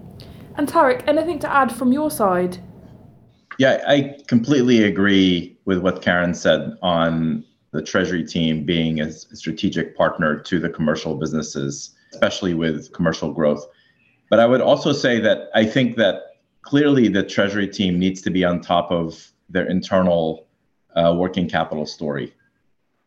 And 0.57 0.69
Tarek, 0.69 1.09
anything 1.09 1.41
to 1.41 1.51
add 1.51 1.73
from 1.73 1.93
your 1.93 2.11
side? 2.11 2.59
Yeah, 3.59 3.83
I 3.87 4.17
completely 4.29 4.85
agree 4.85 5.57
with 5.65 5.79
what 5.79 6.03
Karen 6.03 6.35
said 6.35 6.77
on 6.83 7.45
the 7.75 7.83
treasury 7.83 8.25
team 8.25 8.65
being 8.65 9.01
a 9.01 9.11
strategic 9.11 9.97
partner 9.97 10.39
to 10.39 10.61
the 10.61 10.69
commercial 10.69 11.17
businesses, 11.17 11.91
especially 12.13 12.55
with 12.55 12.93
commercial 12.93 13.33
growth. 13.33 13.67
But 14.31 14.39
I 14.39 14.47
would 14.47 14.61
also 14.61 14.93
say 14.93 15.19
that 15.21 15.49
I 15.57 15.67
think 15.67 15.97
that 15.97 16.37
clearly 16.63 17.09
the 17.09 17.25
treasury 17.25 17.67
team 17.67 17.99
needs 17.99 18.23
to 18.23 18.31
be 18.31 18.45
on 18.45 18.61
top 18.61 18.93
of 18.93 19.33
their 19.49 19.67
internal 19.67 20.47
uh, 20.95 21.17
working 21.19 21.49
capital 21.49 21.85
story. 21.85 22.33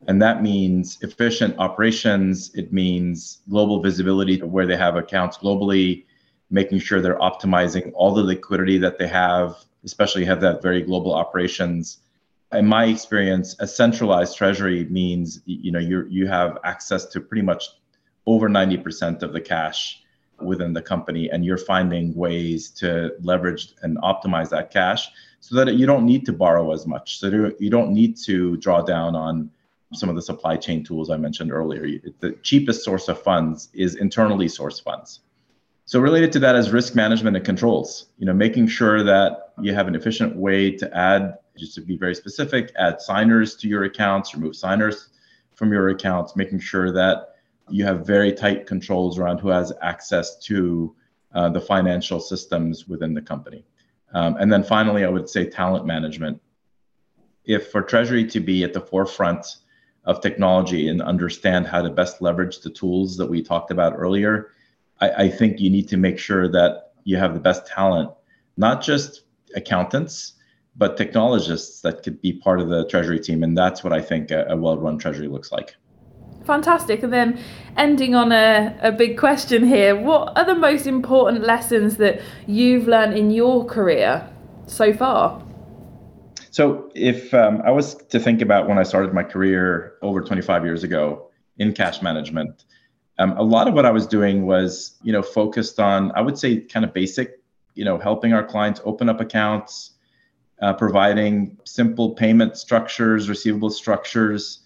And 0.06 0.22
that 0.22 0.44
means 0.44 0.98
efficient 1.02 1.58
operations. 1.58 2.54
It 2.54 2.74
means 2.74 3.42
global 3.50 3.82
visibility 3.82 4.42
where 4.42 4.68
they 4.68 4.76
have 4.76 4.98
accounts 4.98 5.38
globally, 5.38 6.04
making 6.52 6.80
sure 6.80 7.00
they're 7.00 7.20
optimizing 7.20 7.94
all 7.96 8.14
the 8.14 8.22
liquidity 8.22 8.78
that 8.80 9.00
they 9.00 9.08
have, 9.08 9.56
especially 9.86 10.26
have 10.26 10.42
that 10.42 10.62
very 10.62 10.82
global 10.82 11.14
operations 11.14 12.00
in 12.54 12.66
my 12.66 12.86
experience, 12.86 13.56
a 13.60 13.68
centralized 13.68 14.38
treasury 14.38 14.86
means 14.86 15.42
you 15.46 15.72
know 15.72 15.80
you 15.80 16.06
you 16.10 16.28
have 16.28 16.58
access 16.64 17.06
to 17.06 17.20
pretty 17.20 17.42
much 17.42 17.66
over 18.26 18.50
90% 18.50 19.22
of 19.22 19.34
the 19.34 19.42
cash 19.42 20.04
within 20.42 20.74
the 20.74 20.82
company 20.82 21.30
and 21.30 21.46
you're 21.46 21.58
finding 21.58 22.14
ways 22.14 22.70
to 22.70 23.12
leverage 23.22 23.74
and 23.82 23.98
optimize 24.00 24.50
that 24.50 24.70
cash 24.70 25.10
so 25.40 25.56
that 25.56 25.74
you 25.76 25.86
don't 25.86 26.06
need 26.06 26.26
to 26.26 26.34
borrow 26.34 26.72
as 26.74 26.86
much. 26.86 27.20
So 27.20 27.52
you 27.60 27.70
don't 27.70 27.92
need 27.92 28.18
to 28.26 28.58
draw 28.58 28.82
down 28.82 29.16
on 29.16 29.50
some 29.94 30.10
of 30.10 30.16
the 30.16 30.22
supply 30.22 30.58
chain 30.58 30.84
tools 30.84 31.10
i 31.10 31.16
mentioned 31.18 31.52
earlier. 31.52 32.00
The 32.20 32.34
cheapest 32.44 32.84
source 32.84 33.08
of 33.08 33.22
funds 33.22 33.70
is 33.74 33.96
internally 33.96 34.48
sourced 34.48 34.84
funds. 34.84 35.22
So 35.86 36.02
related 36.02 36.34
to 36.34 36.40
that 36.40 36.58
is 36.58 36.72
risk 36.72 36.96
management 36.96 37.38
and 37.38 37.46
controls 37.46 38.08
you 38.18 38.26
know 38.26 38.34
making 38.34 38.68
sure 38.68 39.04
that 39.04 39.54
you 39.62 39.74
have 39.74 39.88
an 39.88 39.96
efficient 39.96 40.36
way 40.36 40.72
to 40.72 40.98
add 40.98 41.38
just 41.58 41.76
to 41.76 41.82
be 41.82 41.98
very 41.98 42.16
specific, 42.16 42.72
add 42.78 43.02
signers 43.02 43.56
to 43.58 43.68
your 43.68 43.84
accounts, 43.84 44.34
remove 44.34 44.56
signers 44.56 45.10
from 45.56 45.72
your 45.72 45.90
accounts, 45.90 46.36
making 46.36 46.60
sure 46.60 46.92
that 46.92 47.36
you 47.70 47.84
have 47.84 48.06
very 48.06 48.32
tight 48.32 48.66
controls 48.68 49.18
around 49.18 49.40
who 49.40 49.50
has 49.50 49.74
access 49.82 50.38
to 50.40 50.96
uh, 51.34 51.50
the 51.50 51.60
financial 51.60 52.20
systems 52.20 52.88
within 52.88 53.14
the 53.14 53.22
company. 53.22 53.66
Um, 54.14 54.38
and 54.38 54.52
then 54.52 54.64
finally, 54.64 55.04
I 55.04 55.10
would 55.10 55.30
say 55.30 55.50
talent 55.50 55.86
management. 55.86 56.42
If 57.44 57.72
for 57.72 57.82
Treasury 57.82 58.26
to 58.28 58.40
be 58.40 58.64
at 58.64 58.74
the 58.74 58.82
forefront 58.82 59.58
of 60.06 60.22
technology 60.22 60.88
and 60.88 61.02
understand 61.02 61.68
how 61.68 61.82
to 61.82 61.90
best 61.90 62.22
leverage 62.22 62.62
the 62.62 62.70
tools 62.70 63.18
that 63.18 63.30
we 63.30 63.42
talked 63.42 63.72
about 63.72 63.94
earlier, 63.96 64.52
I, 65.02 65.10
I 65.10 65.30
think 65.30 65.60
you 65.60 65.70
need 65.70 65.90
to 65.90 65.98
make 65.98 66.18
sure 66.18 66.48
that 66.50 66.94
you 67.04 67.18
have 67.18 67.34
the 67.34 67.40
best 67.40 67.68
talent, 67.68 68.12
not 68.56 68.82
just 68.82 69.24
accountants, 69.56 70.34
but 70.78 70.96
technologists 70.96 71.82
that 71.82 72.04
could 72.04 72.22
be 72.22 72.34
part 72.34 72.60
of 72.60 72.70
the 72.70 72.88
treasury 72.88 73.20
team. 73.20 73.44
And 73.44 73.58
that's 73.58 73.84
what 73.84 73.94
I 73.94 74.02
think 74.02 74.32
a, 74.32 74.46
a 74.50 74.56
well 74.56 74.78
run 74.78 74.98
treasury 74.98 75.28
looks 75.28 75.52
like. 75.52 75.76
Fantastic. 76.46 77.04
And 77.04 77.12
then 77.12 77.40
ending 77.76 78.16
on 78.16 78.32
a, 78.32 78.78
a 78.82 78.92
big 78.92 79.18
question 79.18 79.68
here 79.68 79.96
what 79.96 80.38
are 80.38 80.46
the 80.46 80.56
most 80.56 80.88
important 80.88 81.44
lessons 81.44 81.98
that 81.98 82.22
you've 82.46 82.88
learned 82.88 83.18
in 83.18 83.32
your 83.32 83.66
career 83.66 84.28
so 84.68 84.94
far? 84.94 85.44
So, 86.52 86.90
if 86.96 87.34
um, 87.34 87.62
I 87.66 87.72
was 87.72 87.96
to 87.96 88.20
think 88.20 88.42
about 88.42 88.68
when 88.68 88.78
I 88.78 88.84
started 88.84 89.14
my 89.14 89.24
career 89.24 89.96
over 90.02 90.22
25 90.22 90.64
years 90.64 90.84
ago 90.84 91.30
in 91.58 91.74
cash 91.74 92.02
management, 92.02 92.64
um, 93.20 93.32
a 93.38 93.44
lot 93.44 93.68
of 93.68 93.74
what 93.74 93.86
I 93.86 93.92
was 93.92 94.08
doing 94.08 94.46
was, 94.46 94.96
you 95.04 95.12
know, 95.12 95.22
focused 95.22 95.80
on, 95.80 96.12
I 96.16 96.22
would 96.22 96.38
say, 96.38 96.62
kind 96.62 96.86
of 96.86 96.94
basic, 96.94 97.42
you 97.76 97.84
know, 97.84 97.98
helping 97.98 98.34
our 98.34 98.44
clients 98.44 98.80
open 98.86 99.10
up 99.10 99.20
accounts, 99.20 99.97
uh, 100.62 100.74
providing 100.74 101.58
simple 101.66 102.12
payment 102.16 102.58
structures, 102.58 103.30
receivable 103.30 103.70
structures, 103.70 104.62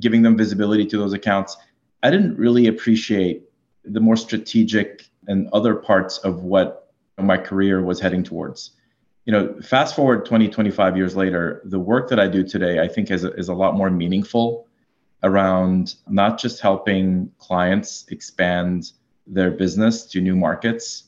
giving 0.00 0.22
them 0.22 0.36
visibility 0.36 0.86
to 0.86 0.98
those 0.98 1.12
accounts. 1.12 1.56
I 2.02 2.10
didn't 2.10 2.36
really 2.36 2.66
appreciate 2.68 3.44
the 3.84 4.00
more 4.00 4.16
strategic 4.16 5.08
and 5.26 5.48
other 5.52 5.74
parts 5.74 6.18
of 6.18 6.42
what 6.42 6.92
my 7.18 7.36
career 7.36 7.82
was 7.82 8.00
heading 8.00 8.22
towards. 8.22 8.72
You 9.24 9.32
know, 9.32 9.54
fast 9.62 9.96
forward 9.96 10.26
20, 10.26 10.48
25 10.48 10.96
years 10.96 11.16
later, 11.16 11.62
the 11.64 11.78
work 11.78 12.10
that 12.10 12.20
I 12.20 12.28
do 12.28 12.44
today, 12.44 12.80
I 12.80 12.88
think 12.88 13.10
is 13.10 13.24
a, 13.24 13.32
is 13.34 13.48
a 13.48 13.54
lot 13.54 13.74
more 13.74 13.90
meaningful 13.90 14.66
around 15.22 15.94
not 16.06 16.38
just 16.38 16.60
helping 16.60 17.30
clients 17.38 18.04
expand 18.10 18.92
their 19.26 19.50
business 19.50 20.04
to 20.04 20.20
new 20.20 20.36
markets, 20.36 21.04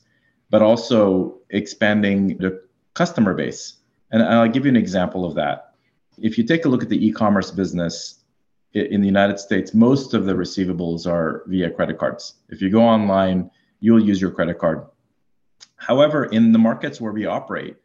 but 0.49 0.63
also 0.63 1.37
expanding 1.51 2.37
the 2.39 2.63
customer 2.95 3.35
base 3.35 3.77
and 4.11 4.23
I'll 4.23 4.49
give 4.49 4.65
you 4.65 4.69
an 4.69 4.77
example 4.77 5.25
of 5.25 5.35
that. 5.35 5.73
If 6.17 6.37
you 6.37 6.43
take 6.43 6.65
a 6.65 6.69
look 6.69 6.83
at 6.83 6.89
the 6.89 7.05
e 7.05 7.11
commerce 7.11 7.51
business 7.51 8.23
in 8.73 9.01
the 9.01 9.07
United 9.07 9.39
States, 9.39 9.73
most 9.73 10.13
of 10.13 10.25
the 10.25 10.33
receivables 10.33 11.07
are 11.07 11.43
via 11.47 11.69
credit 11.69 11.97
cards. 11.97 12.35
If 12.49 12.61
you 12.61 12.69
go 12.69 12.81
online, 12.81 13.49
you'll 13.79 14.03
use 14.03 14.19
your 14.19 14.31
credit 14.31 14.59
card. 14.59 14.85
However, 15.75 16.25
in 16.25 16.51
the 16.51 16.59
markets 16.59 16.99
where 16.99 17.11
we 17.11 17.25
operate, 17.25 17.77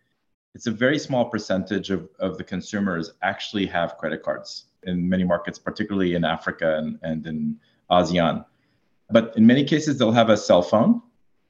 it's 0.55 0.67
a 0.67 0.71
very 0.71 0.99
small 0.99 1.27
percentage 1.27 1.91
of, 1.91 2.09
of 2.19 2.37
the 2.37 2.45
consumers 2.45 3.13
actually 3.23 3.67
have 3.67 3.97
credit 3.97 4.23
cards 4.23 4.67
in 4.85 5.09
many 5.09 5.25
markets, 5.25 5.59
particularly 5.59 6.15
in 6.15 6.25
Africa 6.25 6.79
and, 6.79 6.99
and 7.03 7.27
in 7.27 7.57
ASEAN. 7.91 8.45
But 9.11 9.35
in 9.37 9.47
many 9.47 9.65
cases, 9.65 9.99
they'll 9.99 10.13
have 10.13 10.31
a 10.31 10.37
cell 10.37 10.63
phone 10.63 11.03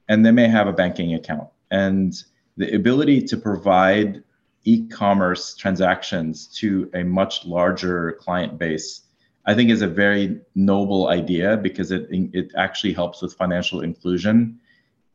and 0.09 0.25
they 0.25 0.31
may 0.31 0.47
have 0.47 0.67
a 0.67 0.73
banking 0.73 1.13
account. 1.15 1.49
And 1.71 2.13
the 2.57 2.73
ability 2.75 3.21
to 3.23 3.37
provide 3.37 4.23
e-commerce 4.65 5.55
transactions 5.55 6.47
to 6.47 6.89
a 6.93 7.03
much 7.03 7.45
larger 7.45 8.13
client 8.13 8.57
base 8.57 9.01
i 9.45 9.53
think 9.53 9.69
is 9.69 9.81
a 9.81 9.87
very 9.87 10.39
noble 10.55 11.09
idea 11.09 11.57
because 11.57 11.91
it 11.91 12.07
it 12.11 12.51
actually 12.55 12.93
helps 12.93 13.21
with 13.21 13.33
financial 13.33 13.81
inclusion 13.81 14.59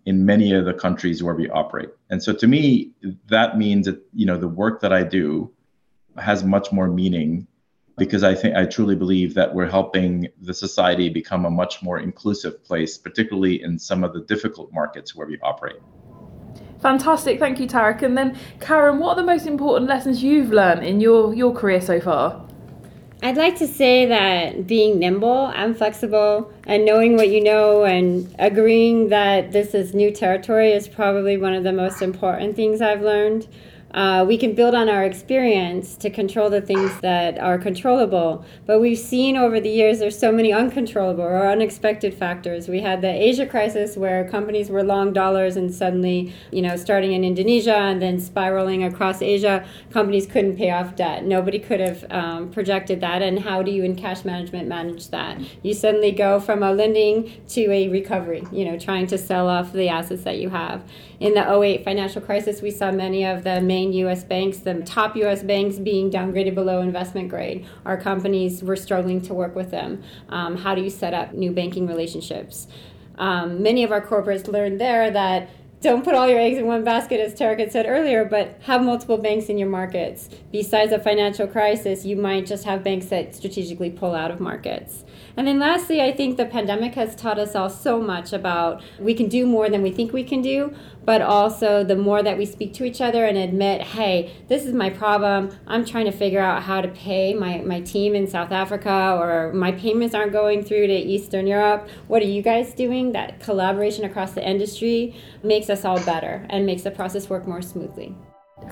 in 0.09 0.25
many 0.25 0.55
of 0.55 0.65
the 0.65 0.73
countries 0.73 1.23
where 1.23 1.35
we 1.35 1.51
operate. 1.51 1.91
And 2.09 2.23
so 2.23 2.33
to 2.33 2.47
me 2.47 2.93
that 3.29 3.59
means 3.59 3.85
that 3.85 4.01
you 4.15 4.25
know 4.25 4.39
the 4.39 4.49
work 4.49 4.81
that 4.81 4.93
i 4.93 5.03
do 5.03 5.53
has 6.17 6.43
much 6.43 6.73
more 6.73 6.89
meaning 6.89 7.47
because 7.99 8.25
i 8.25 8.35
think 8.35 8.57
i 8.57 8.65
truly 8.65 8.97
believe 8.97 9.35
that 9.35 9.55
we're 9.55 9.69
helping 9.79 10.29
the 10.41 10.55
society 10.55 11.09
become 11.11 11.45
a 11.45 11.51
much 11.51 11.83
more 11.83 11.99
inclusive 11.99 12.65
place 12.65 12.97
particularly 12.97 13.63
in 13.63 13.79
some 13.79 14.03
of 14.03 14.15
the 14.15 14.23
difficult 14.23 14.73
markets 14.73 15.15
where 15.15 15.27
we 15.27 15.39
operate 15.43 15.81
Fantastic, 16.81 17.41
thank 17.41 17.59
you, 17.59 17.67
Tarek. 17.67 18.03
And 18.03 18.17
then, 18.17 18.39
Karen, 18.61 18.99
what 18.99 19.11
are 19.11 19.17
the 19.17 19.27
most 19.27 19.47
important 19.47 19.89
lessons 19.89 20.23
you've 20.23 20.51
learned 20.51 20.85
in 20.85 21.01
your, 21.01 21.35
your 21.35 21.53
career 21.53 21.81
so 21.81 22.01
far? 22.01 22.45
I'd 23.21 23.37
like 23.37 23.59
to 23.59 23.67
say 23.67 24.07
that 24.07 24.69
being 24.69 25.01
nimble 25.01 25.49
and 25.49 25.77
flexible 25.77 26.53
and 26.69 26.85
knowing 26.85 27.17
what 27.17 27.31
you 27.31 27.43
know 27.43 27.83
and 27.85 28.33
agreeing 28.39 29.09
that 29.09 29.51
this 29.51 29.75
is 29.75 29.93
new 29.93 30.13
territory 30.13 30.71
is 30.71 30.87
probably 30.87 31.37
one 31.37 31.53
of 31.53 31.65
the 31.65 31.73
most 31.73 32.01
important 32.01 32.55
things 32.55 32.81
I've 32.81 33.03
learned 33.03 33.49
uh, 33.93 34.25
we 34.27 34.37
can 34.37 34.55
build 34.55 34.75
on 34.75 34.89
our 34.89 35.05
experience 35.05 35.97
to 35.97 36.11
control 36.11 36.51
the 36.51 36.61
things 36.61 37.01
that 37.01 37.39
are 37.39 37.59
controllable. 37.59 38.45
But 38.67 38.81
we've 38.81 38.99
seen 38.99 39.37
over 39.37 39.61
the 39.61 39.71
years 39.71 39.99
there's 39.99 40.19
so 40.19 40.31
many 40.31 40.53
uncontrollable 40.53 41.25
or 41.25 41.49
unexpected 41.49 42.15
factors. 42.15 42.69
We 42.69 42.81
had 42.81 43.01
the 43.01 43.11
Asia 43.11 43.47
crisis 43.47 43.97
where 43.97 44.29
companies 44.29 44.69
were 44.69 44.83
long 44.83 45.13
dollars 45.13 45.57
and 45.57 45.75
suddenly, 45.75 46.35
you 46.53 46.61
know, 46.61 46.77
starting 46.77 47.13
in 47.13 47.25
Indonesia 47.25 47.75
and 47.77 48.03
then 48.03 48.21
spiraling 48.21 48.85
across 48.85 49.23
Asia, 49.23 49.67
companies 49.91 50.27
couldn't 50.27 50.57
pay 50.57 50.71
off 50.71 50.95
debt. 50.95 51.25
Nobody 51.25 51.59
could 51.59 51.81
have 51.81 52.05
um, 52.11 52.51
projected 52.51 53.01
that. 53.01 53.23
And 53.23 53.39
how 53.39 53.63
do 53.63 53.71
you 53.71 53.85
in 53.85 53.97
cash 53.97 54.25
management 54.25 54.69
manage 54.69 55.09
that? 55.09 55.41
You 55.63 55.73
suddenly 55.73 56.13
go 56.13 56.41
from 56.41 56.63
a 56.63 56.73
lending 56.73 57.33
to 57.49 57.71
a 57.71 57.89
recovery, 57.89 58.45
you 58.53 58.65
know, 58.65 58.79
trying 58.79 59.07
to 59.09 59.19
sell 59.19 59.49
off 59.49 59.73
the 59.73 59.89
assets 59.89 60.25
that 60.25 60.39
you 60.39 60.51
have. 60.51 60.83
In 61.21 61.35
the 61.35 61.61
08 61.61 61.85
financial 61.85 62.23
crisis, 62.23 62.63
we 62.63 62.71
saw 62.71 62.93
many 62.93 63.25
of 63.25 63.43
the 63.43 63.61
main 63.61 63.93
US 63.93 64.23
banks, 64.23 64.59
the 64.59 64.83
top 64.83 65.17
US 65.17 65.43
banks 65.43 65.77
being 65.77 66.11
downgraded 66.11 66.55
below 66.55 66.81
investment 66.81 67.29
grade. 67.29 67.67
Our 67.85 67.97
companies 67.97 68.63
were 68.63 68.77
struggling 68.77 69.21
to 69.23 69.35
work 69.35 69.57
with 69.57 69.73
them. 69.73 70.03
Um, 70.29 70.57
how 70.57 70.77
do 70.77 70.83
you 70.83 70.91
set 70.91 71.15
up 71.15 71.35
new 71.35 71.51
banking 71.51 71.89
relationships? 71.89 72.69
Um, 73.17 73.65
many 73.65 73.83
of 73.83 73.91
our 73.91 74.01
corporates 74.01 74.47
learned 74.47 74.81
there 74.81 75.11
that 75.11 75.51
don't 75.81 76.03
put 76.03 76.15
all 76.15 76.29
your 76.29 76.41
eggs 76.41 76.59
in 76.59 76.67
one 76.67 76.83
basket, 76.83 77.21
as 77.21 77.35
Tarek 77.35 77.61
had 77.61 77.71
said 77.71 77.87
earlier, 77.87 78.25
but 78.25 78.59
have 78.63 78.83
multiple 78.83 79.17
banks 79.17 79.47
in 79.47 79.59
your 79.59 79.69
markets. 79.69 80.29
Besides 80.51 80.91
a 80.91 80.99
financial 80.99 81.47
crisis, 81.47 82.05
you 82.05 82.17
might 82.17 82.47
just 82.47 82.65
have 82.65 82.83
banks 82.83 83.07
that 83.07 83.37
strategically 83.37 83.91
pull 83.91 84.13
out 84.13 84.33
of 84.33 84.41
markets. 84.41 85.05
And 85.37 85.47
then 85.47 85.61
lastly, 85.61 86.01
I 86.01 86.11
think 86.11 86.37
the 86.37 86.47
pandemic 86.47 86.97
has 86.97 87.15
taught 87.15 87.39
us 87.39 87.55
all 87.55 87.71
so 87.71 88.01
much 88.01 88.33
about 88.33 88.83
we 88.99 89.15
can 89.15 89.29
do 89.29 89.47
more 89.47 89.71
than 89.71 89.83
we 89.83 89.93
think 89.93 90.13
we 90.13 90.25
can 90.25 90.43
do, 90.43 90.75
but 91.09 91.23
also 91.23 91.83
the 91.83 91.97
more 91.97 92.23
that 92.23 92.37
we 92.37 92.45
speak 92.45 92.75
to 92.75 92.85
each 92.85 93.01
other 93.01 93.25
and 93.25 93.39
admit, 93.39 93.81
hey, 93.81 94.31
this 94.49 94.67
is 94.67 94.75
my 94.75 94.91
problem. 94.91 95.49
I'm 95.67 95.83
trying 95.87 96.05
to 96.05 96.13
figure 96.13 96.39
out 96.39 96.63
how 96.63 96.83
to 96.83 96.89
pay 96.89 97.33
my, 97.33 97.63
my 97.63 97.81
team 97.81 98.15
in 98.15 98.27
South 98.27 98.53
Africa, 98.53 99.17
or 99.19 99.51
my 99.55 99.73
payments 99.73 100.15
aren't 100.15 100.33
going 100.33 100.63
through 100.63 100.87
to 100.87 100.93
Eastern 100.93 101.47
Europe. 101.47 101.89
What 102.09 102.21
are 102.21 102.27
you 102.27 102.43
guys 102.43 102.75
doing? 102.75 103.13
That 103.13 103.41
collaboration 103.41 104.05
across 104.05 104.33
the 104.33 104.47
industry 104.47 105.17
makes 105.43 105.71
us 105.71 105.87
all 105.87 105.99
better 106.05 106.47
and 106.51 106.67
makes 106.67 106.83
the 106.83 106.91
process 106.91 107.31
work 107.31 107.49
more 107.49 107.63
smoothly. 107.63 108.15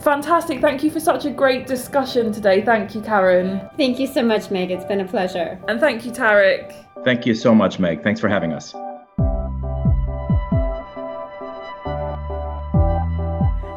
Fantastic. 0.01 0.61
Thank 0.61 0.85
you 0.85 0.91
for 0.91 1.01
such 1.01 1.25
a 1.25 1.31
great 1.31 1.67
discussion 1.67 2.33
today. 2.33 2.61
Thank 2.61 2.95
you, 2.95 3.01
Karen. 3.01 3.67
Thank 3.79 3.99
you 3.99 4.07
so 4.07 4.23
much, 4.23 4.51
Meg. 4.51 4.71
It's 4.71 4.85
been 4.85 5.01
a 5.01 5.09
pleasure. 5.09 5.59
And 5.69 5.81
thank 5.81 6.05
you, 6.05 6.13
Tarek. 6.13 6.75
Thank 7.03 7.25
you 7.25 7.35
so 7.35 7.55
much, 7.55 7.79
Meg. 7.79 8.03
Thanks 8.03 8.21
for 8.21 8.29
having 8.29 8.53
us. 8.53 8.75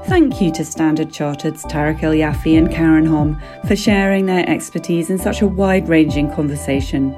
Thank 0.10 0.42
you 0.42 0.52
to 0.54 0.66
Standard 0.66 1.14
Chartered's 1.14 1.64
Tarek 1.66 2.02
El 2.02 2.14
Yafi 2.14 2.58
and 2.58 2.72
Karen 2.72 3.06
Hom 3.06 3.40
for 3.68 3.76
sharing 3.76 4.26
their 4.26 4.44
expertise 4.50 5.12
in 5.12 5.20
such 5.20 5.44
a 5.44 5.48
wide 5.48 5.88
ranging 5.88 6.34
conversation. 6.34 7.16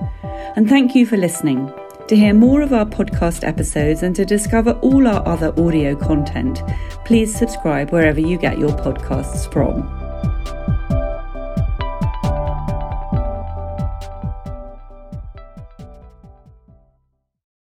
And 0.58 0.68
thank 0.68 0.94
you 0.94 1.06
for 1.06 1.16
listening. 1.16 1.72
To 2.10 2.16
hear 2.18 2.34
more 2.34 2.62
of 2.62 2.74
our 2.74 2.86
podcast 2.86 3.48
episodes 3.48 4.04
and 4.04 4.14
to 4.18 4.26
discover 4.26 4.74
all 4.82 5.08
our 5.08 5.26
other 5.26 5.58
audio 5.58 5.96
content, 5.96 6.62
please 7.06 7.34
subscribe 7.34 7.92
wherever 7.92 8.20
you 8.20 8.38
get 8.38 8.60
your 8.60 8.72
podcasts 8.72 9.50
from. 9.54 10.01